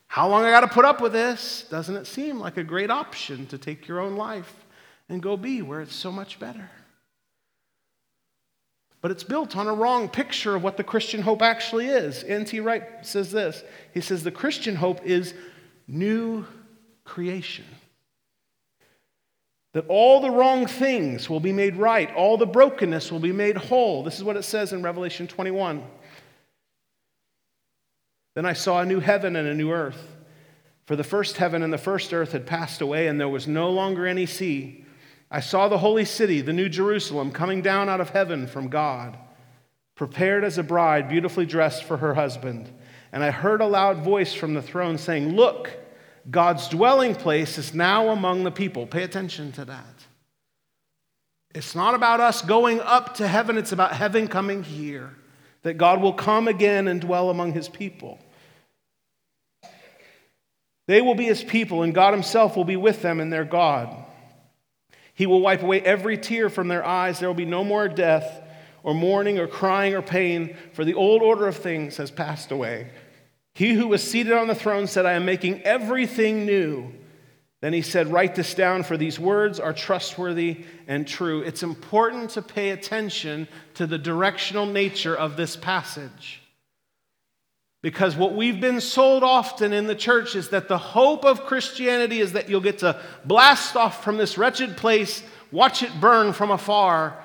How 0.07 0.29
long 0.29 0.43
I 0.43 0.51
got 0.51 0.61
to 0.61 0.67
put 0.67 0.85
up 0.85 1.01
with 1.01 1.11
this? 1.11 1.65
Doesn't 1.71 1.95
it 1.95 2.05
seem 2.05 2.39
like 2.39 2.57
a 2.57 2.63
great 2.63 2.91
option 2.91 3.47
to 3.47 3.57
take 3.57 3.87
your 3.87 3.99
own 3.99 4.15
life 4.15 4.53
and 5.09 5.23
go 5.23 5.35
be 5.37 5.61
where 5.61 5.81
it's 5.81 5.95
so 5.95 6.11
much 6.11 6.39
better? 6.39 6.69
But 9.01 9.11
it's 9.11 9.23
built 9.23 9.57
on 9.57 9.67
a 9.67 9.73
wrong 9.73 10.07
picture 10.07 10.55
of 10.55 10.63
what 10.63 10.77
the 10.77 10.83
Christian 10.83 11.21
hope 11.21 11.41
actually 11.41 11.87
is. 11.87 12.23
N.T. 12.23 12.59
Wright 12.61 12.83
says 13.01 13.31
this 13.31 13.63
He 13.93 14.01
says, 14.01 14.23
The 14.23 14.31
Christian 14.31 14.75
hope 14.75 15.03
is 15.03 15.33
new 15.87 16.45
creation. 17.03 17.65
That 19.73 19.85
all 19.87 20.21
the 20.21 20.29
wrong 20.29 20.67
things 20.67 21.29
will 21.29 21.39
be 21.39 21.51
made 21.51 21.75
right, 21.75 22.13
all 22.13 22.37
the 22.37 22.45
brokenness 22.45 23.11
will 23.11 23.19
be 23.19 23.31
made 23.31 23.57
whole. 23.57 24.03
This 24.03 24.17
is 24.17 24.23
what 24.23 24.37
it 24.37 24.43
says 24.43 24.71
in 24.71 24.83
Revelation 24.83 25.27
21. 25.27 25.83
Then 28.35 28.45
I 28.45 28.53
saw 28.53 28.81
a 28.81 28.85
new 28.85 28.99
heaven 28.99 29.35
and 29.35 29.47
a 29.47 29.53
new 29.53 29.71
earth. 29.71 30.07
For 30.85 30.95
the 30.95 31.03
first 31.03 31.37
heaven 31.37 31.63
and 31.63 31.71
the 31.71 31.77
first 31.77 32.13
earth 32.13 32.33
had 32.33 32.45
passed 32.45 32.81
away, 32.81 33.07
and 33.07 33.19
there 33.19 33.29
was 33.29 33.47
no 33.47 33.69
longer 33.69 34.05
any 34.05 34.25
sea. 34.25 34.83
I 35.31 35.39
saw 35.39 35.67
the 35.67 35.77
holy 35.77 36.05
city, 36.05 36.41
the 36.41 36.53
new 36.53 36.69
Jerusalem, 36.69 37.31
coming 37.31 37.61
down 37.61 37.89
out 37.89 38.01
of 38.01 38.09
heaven 38.09 38.45
from 38.45 38.67
God, 38.67 39.17
prepared 39.95 40.43
as 40.43 40.57
a 40.57 40.63
bride, 40.63 41.09
beautifully 41.09 41.45
dressed 41.45 41.83
for 41.85 41.97
her 41.97 42.13
husband. 42.13 42.71
And 43.11 43.23
I 43.23 43.31
heard 43.31 43.61
a 43.61 43.67
loud 43.67 44.03
voice 44.03 44.33
from 44.33 44.53
the 44.53 44.61
throne 44.61 44.97
saying, 44.97 45.35
Look, 45.35 45.71
God's 46.29 46.67
dwelling 46.69 47.15
place 47.15 47.57
is 47.57 47.73
now 47.73 48.09
among 48.09 48.43
the 48.43 48.51
people. 48.51 48.87
Pay 48.87 49.03
attention 49.03 49.51
to 49.53 49.65
that. 49.65 49.85
It's 51.53 51.75
not 51.75 51.95
about 51.95 52.19
us 52.19 52.41
going 52.41 52.79
up 52.79 53.15
to 53.15 53.27
heaven, 53.27 53.57
it's 53.57 53.71
about 53.71 53.93
heaven 53.93 54.27
coming 54.27 54.63
here. 54.63 55.11
That 55.63 55.75
God 55.75 56.01
will 56.01 56.13
come 56.13 56.47
again 56.47 56.87
and 56.87 56.99
dwell 56.99 57.29
among 57.29 57.53
his 57.53 57.69
people. 57.69 58.19
They 60.87 61.01
will 61.01 61.15
be 61.15 61.25
his 61.25 61.43
people, 61.43 61.83
and 61.83 61.93
God 61.93 62.13
himself 62.13 62.57
will 62.57 62.65
be 62.65 62.75
with 62.75 63.01
them 63.01 63.21
and 63.21 63.31
their 63.31 63.45
God. 63.45 63.95
He 65.13 65.25
will 65.25 65.39
wipe 65.39 65.63
away 65.63 65.79
every 65.79 66.17
tear 66.17 66.49
from 66.49 66.67
their 66.67 66.85
eyes. 66.85 67.19
There 67.19 67.29
will 67.29 67.33
be 67.35 67.45
no 67.45 67.63
more 67.63 67.87
death, 67.87 68.41
or 68.81 68.93
mourning, 68.93 69.39
or 69.39 69.47
crying, 69.47 69.93
or 69.93 70.01
pain, 70.01 70.57
for 70.73 70.83
the 70.83 70.95
old 70.95 71.21
order 71.21 71.47
of 71.47 71.55
things 71.55 71.95
has 71.97 72.11
passed 72.11 72.51
away. 72.51 72.91
He 73.55 73.73
who 73.73 73.87
was 73.87 74.03
seated 74.03 74.33
on 74.33 74.47
the 74.47 74.55
throne 74.55 74.87
said, 74.87 75.05
I 75.05 75.13
am 75.13 75.25
making 75.25 75.61
everything 75.61 76.45
new. 76.45 76.91
Then 77.61 77.71
he 77.71 77.81
said, 77.81 78.11
Write 78.11 78.35
this 78.35 78.55
down, 78.55 78.83
for 78.83 78.97
these 78.97 79.19
words 79.19 79.59
are 79.59 79.73
trustworthy 79.73 80.65
and 80.87 81.07
true. 81.07 81.41
It's 81.41 81.63
important 81.63 82.31
to 82.31 82.41
pay 82.41 82.71
attention 82.71 83.47
to 83.75 83.87
the 83.87 83.97
directional 83.97 84.65
nature 84.65 85.15
of 85.15 85.37
this 85.37 85.55
passage. 85.55 86.41
Because 87.81 88.15
what 88.15 88.33
we've 88.33 88.59
been 88.59 88.81
sold 88.81 89.23
often 89.23 89.73
in 89.73 89.87
the 89.87 89.95
church 89.95 90.35
is 90.35 90.49
that 90.49 90.67
the 90.67 90.77
hope 90.77 91.25
of 91.25 91.45
Christianity 91.45 92.19
is 92.21 92.31
that 92.31 92.49
you'll 92.49 92.61
get 92.61 92.79
to 92.79 92.99
blast 93.25 93.75
off 93.75 94.03
from 94.03 94.17
this 94.17 94.37
wretched 94.37 94.77
place, 94.77 95.21
watch 95.51 95.83
it 95.83 95.91
burn 95.99 96.33
from 96.33 96.49
afar, 96.49 97.21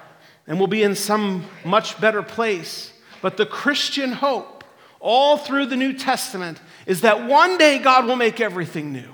and 0.48 0.58
we'll 0.58 0.66
be 0.66 0.82
in 0.82 0.94
some 0.96 1.46
much 1.64 2.00
better 2.00 2.22
place. 2.22 2.92
But 3.22 3.36
the 3.36 3.46
Christian 3.46 4.12
hope, 4.12 4.57
all 5.00 5.36
through 5.36 5.66
the 5.66 5.76
New 5.76 5.92
Testament, 5.92 6.60
is 6.86 7.02
that 7.02 7.26
one 7.26 7.58
day 7.58 7.78
God 7.78 8.06
will 8.06 8.16
make 8.16 8.40
everything 8.40 8.92
new. 8.92 9.08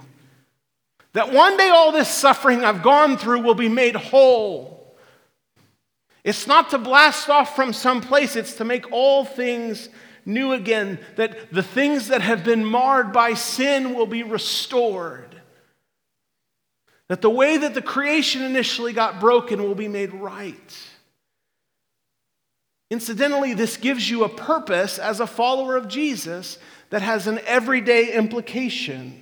That 1.12 1.32
one 1.32 1.56
day 1.56 1.68
all 1.68 1.92
this 1.92 2.08
suffering 2.08 2.64
I've 2.64 2.82
gone 2.82 3.16
through 3.16 3.40
will 3.40 3.54
be 3.54 3.68
made 3.68 3.94
whole. 3.94 4.96
It's 6.24 6.46
not 6.46 6.70
to 6.70 6.78
blast 6.78 7.28
off 7.28 7.54
from 7.54 7.72
some 7.72 8.00
place, 8.00 8.34
it's 8.34 8.54
to 8.54 8.64
make 8.64 8.90
all 8.90 9.24
things 9.24 9.88
new 10.24 10.52
again. 10.52 10.98
That 11.16 11.52
the 11.52 11.62
things 11.62 12.08
that 12.08 12.22
have 12.22 12.44
been 12.44 12.64
marred 12.64 13.12
by 13.12 13.34
sin 13.34 13.94
will 13.94 14.06
be 14.06 14.22
restored. 14.22 15.40
That 17.08 17.20
the 17.20 17.30
way 17.30 17.58
that 17.58 17.74
the 17.74 17.82
creation 17.82 18.42
initially 18.42 18.92
got 18.92 19.20
broken 19.20 19.62
will 19.62 19.74
be 19.74 19.88
made 19.88 20.14
right. 20.14 20.78
Incidentally, 22.94 23.54
this 23.54 23.76
gives 23.76 24.08
you 24.08 24.22
a 24.22 24.28
purpose 24.28 25.00
as 25.00 25.18
a 25.18 25.26
follower 25.26 25.76
of 25.76 25.88
Jesus 25.88 26.58
that 26.90 27.02
has 27.02 27.26
an 27.26 27.40
everyday 27.44 28.14
implication. 28.14 29.20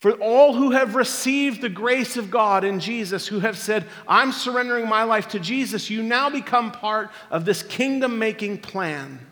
For 0.00 0.10
all 0.14 0.52
who 0.52 0.72
have 0.72 0.96
received 0.96 1.60
the 1.60 1.68
grace 1.68 2.16
of 2.16 2.28
God 2.28 2.64
in 2.64 2.80
Jesus, 2.80 3.28
who 3.28 3.38
have 3.38 3.56
said, 3.56 3.84
I'm 4.08 4.32
surrendering 4.32 4.88
my 4.88 5.04
life 5.04 5.28
to 5.28 5.38
Jesus, 5.38 5.88
you 5.88 6.02
now 6.02 6.28
become 6.28 6.72
part 6.72 7.12
of 7.30 7.44
this 7.44 7.62
kingdom 7.62 8.18
making 8.18 8.58
plan. 8.58 9.24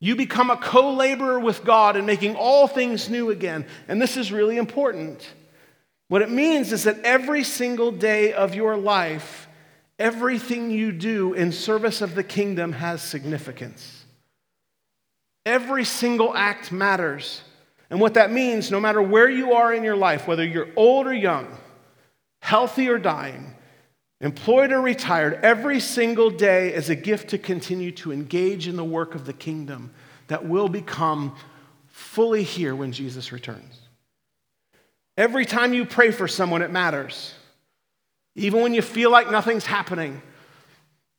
You 0.00 0.16
become 0.16 0.50
a 0.50 0.56
co 0.56 0.92
laborer 0.94 1.38
with 1.38 1.64
God 1.64 1.96
in 1.96 2.04
making 2.06 2.34
all 2.34 2.66
things 2.66 3.08
new 3.08 3.30
again. 3.30 3.66
And 3.86 4.02
this 4.02 4.16
is 4.16 4.32
really 4.32 4.56
important. 4.56 5.32
What 6.08 6.22
it 6.22 6.30
means 6.30 6.72
is 6.72 6.82
that 6.82 6.98
every 7.04 7.44
single 7.44 7.92
day 7.92 8.32
of 8.32 8.56
your 8.56 8.76
life, 8.76 9.46
everything 9.98 10.70
you 10.70 10.92
do 10.92 11.32
in 11.34 11.52
service 11.52 12.00
of 12.00 12.14
the 12.14 12.24
kingdom 12.24 12.72
has 12.72 13.02
significance. 13.02 14.04
Every 15.44 15.84
single 15.84 16.34
act 16.34 16.72
matters. 16.72 17.42
And 17.90 18.00
what 18.00 18.14
that 18.14 18.32
means, 18.32 18.70
no 18.70 18.80
matter 18.80 19.02
where 19.02 19.28
you 19.28 19.52
are 19.52 19.72
in 19.74 19.84
your 19.84 19.96
life, 19.96 20.26
whether 20.26 20.44
you're 20.44 20.70
old 20.76 21.06
or 21.06 21.14
young, 21.14 21.46
healthy 22.40 22.88
or 22.88 22.98
dying, 22.98 23.54
employed 24.20 24.72
or 24.72 24.80
retired, 24.80 25.40
every 25.42 25.80
single 25.80 26.30
day 26.30 26.72
is 26.72 26.88
a 26.88 26.96
gift 26.96 27.30
to 27.30 27.38
continue 27.38 27.92
to 27.92 28.12
engage 28.12 28.68
in 28.68 28.76
the 28.76 28.84
work 28.84 29.14
of 29.14 29.26
the 29.26 29.32
kingdom 29.32 29.92
that 30.28 30.46
will 30.46 30.68
become 30.68 31.36
fully 31.88 32.42
here 32.42 32.74
when 32.74 32.92
Jesus 32.92 33.32
returns. 33.32 33.78
Every 35.16 35.44
time 35.44 35.74
you 35.74 35.84
pray 35.84 36.10
for 36.10 36.26
someone, 36.26 36.62
it 36.62 36.70
matters. 36.70 37.34
Even 38.34 38.62
when 38.62 38.74
you 38.74 38.82
feel 38.82 39.10
like 39.10 39.30
nothing's 39.30 39.66
happening 39.66 40.22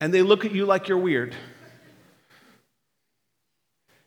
and 0.02 0.14
they 0.14 0.22
look 0.22 0.46
at 0.46 0.52
you 0.52 0.66
like 0.66 0.88
you're 0.88 0.98
weird. 0.98 1.36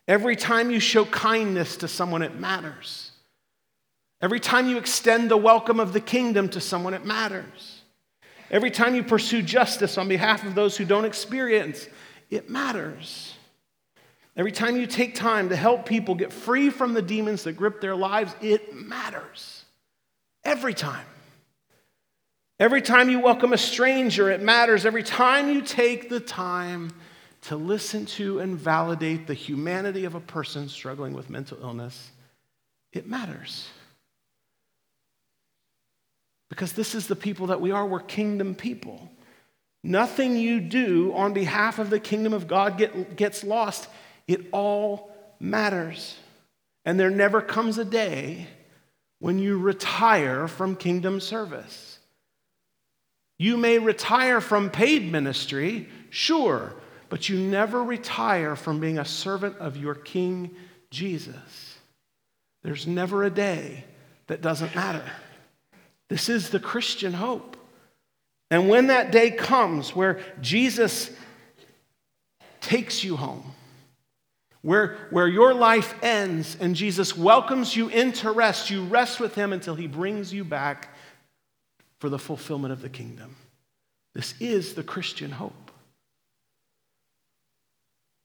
Every 0.09 0.37
time 0.37 0.71
you 0.71 0.81
show 0.81 1.05
kindness 1.05 1.79
to 1.79 1.89
someone, 1.89 2.23
it 2.23 2.39
matters. 2.39 3.11
Every 4.21 4.41
time 4.41 4.69
you 4.69 4.79
extend 4.79 5.31
the 5.31 5.37
welcome 5.37 5.81
of 5.81 5.93
the 5.93 6.01
kingdom 6.01 6.49
to 6.51 6.61
someone, 6.61 6.95
it 6.95 7.05
matters. 7.05 7.83
Every 8.51 8.71
time 8.71 8.95
you 8.95 9.03
pursue 9.03 9.43
justice 9.43 9.99
on 9.99 10.09
behalf 10.09 10.45
of 10.45 10.55
those 10.55 10.77
who 10.77 10.85
don't 10.85 11.05
experience, 11.05 11.89
it 12.31 12.49
matters. 12.49 13.35
Every 14.37 14.53
time 14.53 14.77
you 14.77 14.87
take 14.87 15.15
time 15.15 15.49
to 15.49 15.57
help 15.57 15.87
people 15.87 16.15
get 16.15 16.33
free 16.33 16.71
from 16.71 16.95
the 16.95 17.03
demons 17.03 17.45
that 17.45 17.55
grip 17.55 17.81
their 17.81 17.97
lives, 17.97 18.35
it 18.41 18.75
matters. 18.75 19.65
Every 20.45 20.75
time. 20.75 21.07
Every 22.59 22.81
time 22.81 23.11
you 23.11 23.21
welcome 23.21 23.53
a 23.53 23.59
stranger, 23.59 24.31
it 24.31 24.41
matters. 24.41 24.87
Every 24.87 25.03
time 25.03 25.51
you 25.51 25.61
take 25.61 26.09
the 26.09 26.21
time 26.21 26.91
to 27.43 27.57
listen 27.57 28.07
to 28.07 28.39
and 28.39 28.57
validate 28.57 29.27
the 29.27 29.35
humanity 29.35 30.07
of 30.07 30.15
a 30.15 30.21
person 30.21 30.69
struggling 30.69 31.13
with 31.13 31.29
mental 31.29 31.59
illness, 31.61 32.11
it 32.93 33.07
matters. 33.07 33.69
Because 36.49 36.73
this 36.73 36.95
is 36.95 37.09
the 37.09 37.17
people 37.17 37.49
that 37.49 37.61
we 37.61 37.73
are. 37.73 37.87
We're 37.87 38.01
kingdom 38.01 38.55
people. 38.55 39.11
Nothing 39.85 40.37
you 40.37 40.61
do 40.61 41.13
on 41.15 41.35
behalf 41.35 41.79
of 41.79 41.91
the 41.91 42.01
kingdom 42.01 42.33
of 42.33 42.49
God 42.49 42.79
get, 42.79 43.17
gets 43.17 43.45
lost. 43.45 43.89
It 44.27 44.47
all 44.51 45.15
matters. 45.39 46.17
And 46.87 46.99
there 46.99 47.11
never 47.11 47.43
comes 47.43 47.77
a 47.77 47.85
day 47.85 48.47
when 49.19 49.39
you 49.39 49.59
retire 49.59 50.49
from 50.49 50.75
kingdom 50.75 51.21
service. 51.21 51.96
You 53.39 53.57
may 53.57 53.79
retire 53.79 54.41
from 54.41 54.71
paid 54.71 55.11
ministry, 55.11 55.89
sure, 56.11 56.75
but 57.09 57.29
you 57.29 57.39
never 57.39 57.83
retire 57.83 58.57
from 58.57 58.81
being 58.81 58.99
a 58.99 59.05
servant 59.05 59.59
of 59.59 59.77
your 59.77 59.95
King 59.95 60.55
Jesus. 60.91 61.79
There's 62.63 62.87
never 62.87 63.25
a 63.25 63.31
day 63.31 63.85
that 64.27 64.43
doesn't 64.43 64.75
matter. 64.75 65.05
This 66.09 66.29
is 66.29 66.51
the 66.51 66.61
Christian 66.61 67.13
hope. 67.13 67.57
And 68.51 68.69
when 68.69 68.89
that 68.89 69.13
day 69.13 69.31
comes 69.31 69.95
where 69.95 70.21
Jesus 70.41 71.11
takes 72.61 73.05
you 73.05 73.17
home, 73.17 73.45
where, 74.63 75.09
where 75.11 75.29
your 75.29 75.55
life 75.55 75.95
ends 76.03 76.57
and 76.59 76.75
Jesus 76.75 77.17
welcomes 77.17 77.77
you 77.77 77.89
into 77.89 78.31
rest, 78.31 78.71
you 78.71 78.85
rest 78.85 79.21
with 79.21 79.35
him 79.35 79.53
until 79.53 79.75
he 79.75 79.87
brings 79.87 80.33
you 80.33 80.43
back 80.45 80.96
for 81.99 82.09
the 82.09 82.19
fulfillment 82.19 82.73
of 82.73 82.83
the 82.83 82.89
kingdom. 82.89 83.37
This 84.15 84.35
is 84.41 84.75
the 84.75 84.83
Christian 84.83 85.31
hope. 85.31 85.71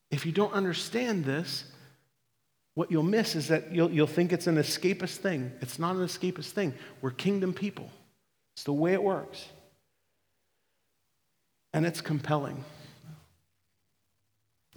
If 0.10 0.26
you 0.26 0.32
don't 0.32 0.54
understand 0.54 1.26
this, 1.26 1.64
what 2.74 2.92
you'll 2.92 3.04
miss 3.04 3.36
is 3.36 3.50
that 3.50 3.74
you'll, 3.74 3.92
you'll 3.92 4.08
think 4.08 4.32
it's 4.32 4.48
an 4.48 4.56
escapist 4.56 5.18
thing. 5.18 5.52
It's 5.62 5.80
not 5.80 5.96
an 5.96 6.04
escapist 6.04 6.52
thing. 6.52 6.74
We're 7.02 7.12
kingdom 7.12 7.54
people, 7.54 7.90
it's 8.54 8.64
the 8.64 8.74
way 8.74 8.94
it 8.94 9.04
works. 9.04 9.48
And 11.74 11.86
it's 11.86 12.02
compelling. 12.02 12.66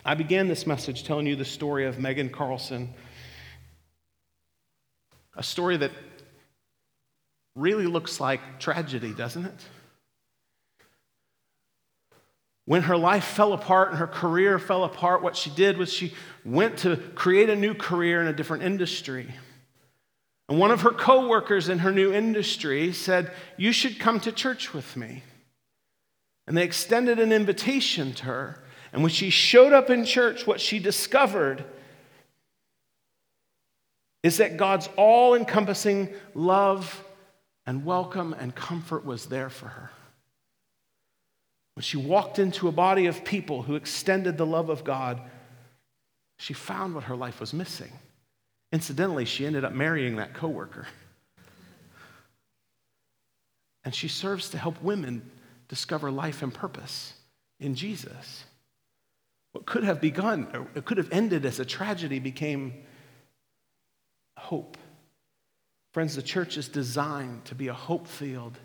I 0.05 0.15
began 0.15 0.49
this 0.49 0.67
message 0.67 1.03
telling 1.03 1.27
you 1.27 1.35
the 1.35 1.45
story 1.45 1.87
of 1.87 1.99
Megan 1.99 2.29
Carlson, 2.29 2.95
a 5.37 5.43
story 5.43 5.77
that 5.79 5.91
really 7.55 7.87
looks 7.87 8.21
like 8.21 8.59
tragedy, 8.59 9.13
doesn't 9.13 9.47
it? 9.47 9.65
When 12.67 12.83
her 12.83 12.97
life 12.97 13.25
fell 13.25 13.53
apart 13.53 13.91
and 13.91 13.99
her 13.99 14.07
career 14.07 14.59
fell 14.59 14.85
apart, 14.85 15.23
what 15.23 15.37
she 15.37 15.51
did 15.51 15.77
was 15.77 15.93
she 15.93 16.15
went 16.45 16.79
to 16.79 16.97
create 16.97 17.51
a 17.51 17.57
new 17.57 17.75
career 17.75 18.23
in 18.23 18.27
a 18.27 18.33
different 18.33 18.63
industry. 18.63 19.29
And 20.49 20.59
one 20.59 20.71
of 20.71 20.81
her 20.81 20.91
coworkers 20.91 21.69
in 21.69 21.81
her 21.81 21.93
new 21.93 22.13
industry 22.13 22.93
said, 22.93 23.31
You 23.57 23.73
should 23.73 23.99
come 23.99 24.19
to 24.21 24.33
church 24.33 24.73
with 24.73 24.97
me. 24.97 25.23
And 26.47 26.57
they 26.57 26.65
extended 26.65 27.19
an 27.19 27.33
invitation 27.33 28.13
to 28.15 28.25
her. 28.25 28.65
And 28.93 29.03
when 29.03 29.11
she 29.11 29.31
showed 29.31 29.73
up 29.73 29.91
in 29.91 30.05
church, 30.05 30.47
what 30.47 30.61
she 30.61 30.79
discovered 30.79 31.65
is 34.23 34.39
that 34.39 34.57
God's 34.57 34.89
all 34.97 35.35
encompassing 35.35 36.09
love 36.35 37.04
and 37.67 37.85
welcome 37.85 38.35
and 38.39 38.55
comfort 38.55 39.05
was 39.05 39.27
there 39.27 39.51
for 39.51 39.69
her. 39.69 39.91
When 41.75 41.83
she 41.83 41.97
walked 41.97 42.39
into 42.39 42.69
a 42.69 42.73
body 42.73 43.07
of 43.07 43.25
people 43.25 43.63
who 43.63 43.75
extended 43.75 44.39
the 44.39 44.47
love 44.47 44.69
of 44.69 44.85
God, 44.85 45.21
she 46.39 46.53
found 46.53 46.95
what 46.95 47.05
her 47.05 47.17
life 47.17 47.41
was 47.41 47.53
missing. 47.53 47.93
Incidentally, 48.73 49.25
she 49.25 49.47
ended 49.47 49.65
up 49.65 49.73
marrying 49.73 50.17
that 50.17 50.35
coworker. 50.35 50.87
And 53.85 53.95
she 53.95 54.09
serves 54.09 54.51
to 54.51 54.59
help 54.59 54.83
women 54.83 55.31
discover 55.69 56.11
life 56.11 56.43
and 56.43 56.53
purpose 56.53 57.15
in 57.61 57.75
Jesus. 57.75 58.45
What 59.53 59.67
could 59.67 59.85
have 59.85 60.01
begun, 60.01 60.69
it 60.75 60.85
could 60.85 60.99
have 60.99 61.13
ended 61.13 61.45
as 61.45 61.61
a 61.61 61.65
tragedy, 61.65 62.19
became 62.19 62.75
hope. 64.37 64.77
Friends, 65.95 66.17
the 66.17 66.23
church 66.23 66.57
is 66.57 66.67
designed 66.67 67.45
to 67.45 67.55
be 67.55 67.69
a 67.69 67.73
hope 67.73 68.09
filled, 68.09 68.59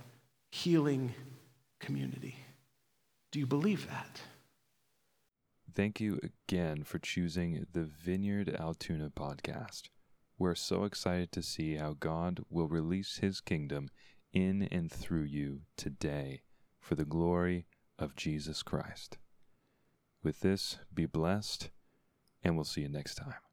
healing 0.49 1.13
community. 1.79 2.35
Do 3.31 3.37
you 3.37 3.45
believe 3.45 3.87
that? 3.87 4.19
Thank 5.75 6.01
you 6.01 6.19
again 6.23 6.83
for 6.83 6.97
choosing 6.97 7.67
the 7.71 7.83
Vineyard 7.83 8.55
Altoona 8.59 9.11
podcast. 9.11 9.89
we're 10.39 10.55
so 10.55 10.85
excited 10.85 11.31
to 11.33 11.43
see 11.43 11.75
how 11.75 11.95
God 11.99 12.43
will 12.49 12.67
release 12.67 13.17
his 13.17 13.41
kingdom 13.41 13.89
in 14.33 14.63
and 14.71 14.91
through 14.91 15.25
you 15.25 15.61
today 15.77 16.41
for 16.79 16.95
the 16.95 17.05
glory 17.05 17.67
of 17.99 18.15
Jesus 18.15 18.63
Christ. 18.63 19.19
With 20.23 20.39
this, 20.39 20.79
be 20.91 21.05
blessed, 21.05 21.69
and 22.41 22.55
we'll 22.55 22.65
see 22.65 22.81
you 22.81 22.89
next 22.89 23.15
time. 23.15 23.48